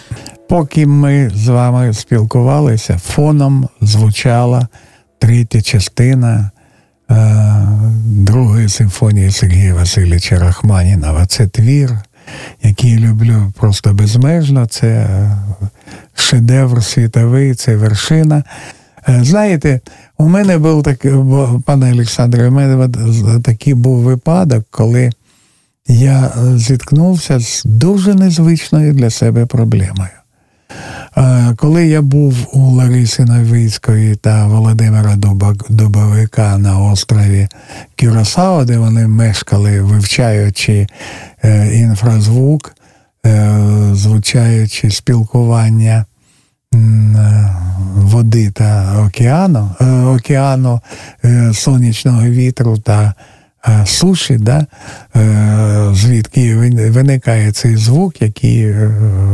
Поки 0.49 0.87
ми 0.87 1.31
з 1.35 1.49
вами 1.49 1.93
спілкувалися, 1.93 2.99
фоном 2.99 3.69
звучала 3.81 4.69
третя 5.19 5.63
частина 5.63 6.51
е, 7.11 7.69
другої 8.05 8.69
симфонії 8.69 9.31
Сергія 9.31 9.75
Васильовича 9.75 10.39
Рахманінова. 10.39 11.27
Це 11.27 11.47
твір, 11.47 11.91
який 12.63 12.99
люблю 12.99 13.53
просто 13.59 13.95
безмежно. 13.95 14.67
Це 14.67 14.89
е, 14.89 15.39
шедевр 16.15 16.85
світовий, 16.85 17.55
це 17.55 17.77
вершина. 17.77 18.45
Е, 19.09 19.21
знаєте, 19.25 19.81
у 20.19 20.29
мене 20.29 20.59
був 20.59 20.83
такий, 20.83 21.13
пане 21.65 21.93
Олександре, 21.93 22.49
у 22.49 22.51
мене 22.51 22.89
такий 23.43 23.75
був 23.75 23.99
випадок, 23.99 24.65
коли 24.71 25.11
я 25.89 26.25
е, 26.27 26.59
зіткнувся 26.59 27.41
з 27.41 27.63
дуже 27.65 28.15
незвичною 28.15 28.93
для 28.93 29.11
себе 29.11 29.47
проблемою. 29.47 30.11
Е, 31.19 31.55
коли 31.57 31.87
я 31.87 32.03
був 32.03 32.35
у 32.53 32.71
Лариси 32.71 33.25
Новицької 33.25 34.17
та 34.17 34.47
Володимира 34.47 35.17
Дубовика 35.69 36.59
на 36.59 36.79
острові 36.79 37.49
Кюрасао, 38.01 38.65
де 38.65 38.79
вони 38.79 39.07
мешкали, 39.07 39.81
вивчаючи 39.81 40.87
інфразвук, 41.73 42.75
звучаючи 43.93 44.91
спілкування 44.91 46.05
води 47.97 48.51
та 48.51 48.97
океану, 49.07 49.71
е, 49.81 49.85
океану 50.05 50.81
е, 51.25 51.53
сонячного 51.55 52.23
вітру 52.23 52.79
та 52.79 53.03
е, 53.03 53.15
суші, 53.85 54.37
да, 54.41 54.67
звідки 55.93 56.57
виникає 56.91 57.53
цей 57.53 57.77
звук, 57.77 58.23
який 58.23 58.75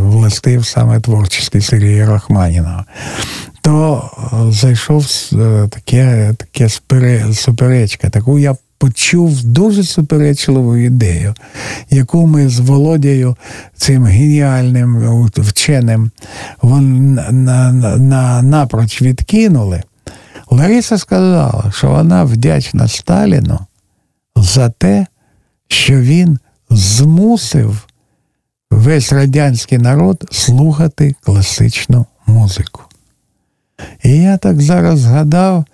властив 0.02 0.66
саме 0.66 1.00
творчості 1.00 1.60
Сергія 1.60 2.06
Рахманіна. 2.06 2.84
То 3.62 4.10
зайшов 4.50 5.06
таке 5.70 6.34
таке 6.38 6.68
суперечка, 7.32 8.10
таку 8.10 8.38
я 8.38 8.56
почув 8.82 9.44
дуже 9.44 9.84
суперечливу 9.84 10.76
ідею, 10.76 11.34
яку 11.90 12.26
ми 12.26 12.48
з 12.48 12.60
Володією, 12.60 13.36
цим 13.76 14.04
геніальним 14.04 15.26
вченим, 15.36 16.10
вон, 16.62 17.14
на, 17.14 17.72
на, 17.98 18.42
напроч 18.42 19.02
відкинули. 19.02 19.82
Лариса 20.50 20.98
сказала, 20.98 21.72
що 21.74 21.90
вона 21.90 22.24
вдячна 22.24 22.88
Сталіну 22.88 23.58
за 24.36 24.70
те, 24.70 25.06
що 25.68 26.00
він 26.00 26.38
змусив 26.70 27.86
весь 28.70 29.12
радянський 29.12 29.78
народ 29.78 30.24
слухати 30.30 31.14
класичну 31.20 32.06
музику. 32.26 32.82
І 34.02 34.10
я 34.10 34.36
так 34.36 34.60
зараз 34.60 34.98
згадав, 34.98 35.64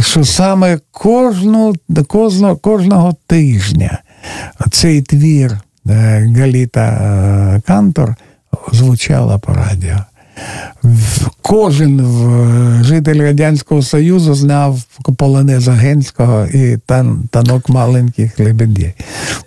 що 0.00 0.24
саме 0.24 0.78
кожну, 0.90 1.74
кожного, 2.08 2.56
кожного 2.56 3.16
тижня 3.26 3.98
цей 4.70 5.02
твір 5.02 5.60
е, 5.86 6.32
Галіта 6.36 6.80
е, 6.80 7.60
Кантор 7.66 8.14
звучала 8.72 9.38
по 9.38 9.54
радіо. 9.54 9.96
Кожен 11.42 12.00
житель 12.82 13.20
Радянського 13.20 13.82
Союзу 13.82 14.34
знав 14.34 14.82
полонеза 15.16 15.72
Генського 15.72 16.46
і 16.46 16.78
танок 17.30 17.68
маленьких 17.68 18.38
лебедей. 18.40 18.94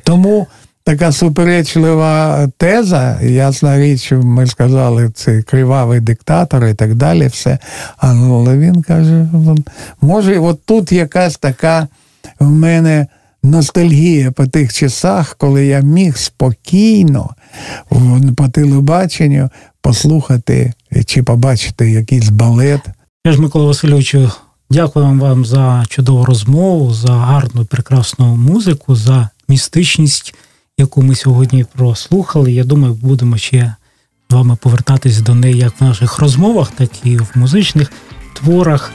Тому 0.03 0.47
така 0.83 1.11
суперечлива 1.11 2.47
теза, 2.57 3.19
ясна 3.21 3.79
річ, 3.79 4.11
ми 4.11 4.47
сказали, 4.47 5.09
це 5.09 5.41
кривавий 5.41 5.99
диктатор 5.99 6.65
і 6.65 6.73
так 6.73 6.95
далі. 6.95 7.27
все. 7.27 7.57
Але 7.97 8.57
він 8.57 8.81
каже, 8.81 9.27
може, 10.01 10.39
от 10.39 10.65
тут 10.65 10.91
якась 10.91 11.37
така 11.37 11.87
в 12.39 12.49
мене 12.49 13.07
ностальгія 13.43 14.31
по 14.31 14.47
тих 14.47 14.73
часах, 14.73 15.35
коли 15.39 15.65
я 15.65 15.79
міг 15.79 16.17
спокійно 16.17 17.29
по 18.37 18.47
телебаченню 18.47 19.49
послухати 19.81 20.73
чи 21.05 21.23
побачити 21.23 21.91
якийсь 21.91 22.29
балет. 22.29 22.81
Я 23.25 23.31
ж 23.31 23.41
Микола 23.41 23.65
Васильовичу, 23.65 24.31
дякую 24.69 25.19
вам 25.19 25.45
за 25.45 25.85
чудову 25.89 26.25
розмову, 26.25 26.93
за 26.93 27.13
гарну, 27.13 27.65
прекрасну 27.65 28.35
музику, 28.35 28.95
за 28.95 29.29
містичність 29.47 30.35
яку 30.79 31.01
ми 31.01 31.15
сьогодні 31.15 31.65
прослухали. 31.75 32.51
Я 32.51 32.63
думаю, 32.63 32.93
будемо 32.93 33.37
ще 33.37 33.75
з 34.29 34.33
вами 34.33 34.57
повертатись 34.61 35.21
до 35.21 35.35
неї 35.35 35.57
як 35.57 35.81
в 35.81 35.83
наших 35.83 36.19
розмовах, 36.19 36.71
так 36.71 36.89
і 37.03 37.17
в 37.17 37.31
музичних 37.35 37.91
творах. 38.33 38.91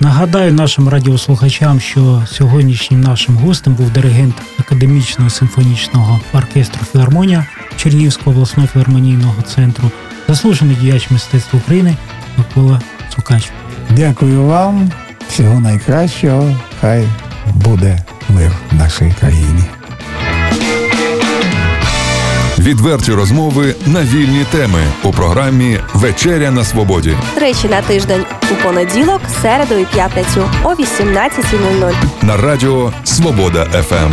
Нагадаю 0.00 0.52
нашим 0.52 0.88
радіослухачам, 0.88 1.80
що 1.80 2.24
сьогоднішнім 2.30 3.00
нашим 3.00 3.36
гостем 3.36 3.74
був 3.74 3.90
диригент 3.90 4.34
академічного 4.58 5.30
симфонічного 5.30 6.20
оркестру 6.32 6.80
Філармонія 6.92 7.46
Чернігівського 7.76 8.30
обласного 8.30 8.68
філармонійного 8.68 9.42
центру, 9.42 9.90
заслужений 10.28 10.76
діяч 10.76 11.10
мистецтва 11.10 11.60
України 11.64 11.96
Микола 12.36 12.80
Цукач. 13.14 13.50
Дякую 13.90 14.42
вам, 14.42 14.90
всього 15.30 15.60
найкращого. 15.60 16.56
Хай 16.80 17.08
буде 17.54 17.98
мир 18.28 18.52
в 18.72 18.74
нашій 18.74 19.14
країні. 19.20 19.62
Відверті 22.58 23.12
розмови 23.12 23.74
на 23.86 24.02
вільні 24.02 24.44
теми 24.50 24.80
у 25.02 25.10
програмі 25.10 25.78
Вечеря 25.94 26.50
на 26.50 26.64
свободі. 26.64 27.16
Тричі 27.34 27.68
на 27.68 27.82
тиждень 27.82 28.24
у 28.52 28.62
понеділок, 28.64 29.20
середу 29.42 29.74
і 29.74 29.84
п'ятницю 29.84 30.50
о 30.64 30.68
18.00. 30.68 31.92
на 32.22 32.36
радіо 32.36 32.92
Свобода 33.04 33.64
ФМ. 33.64 34.12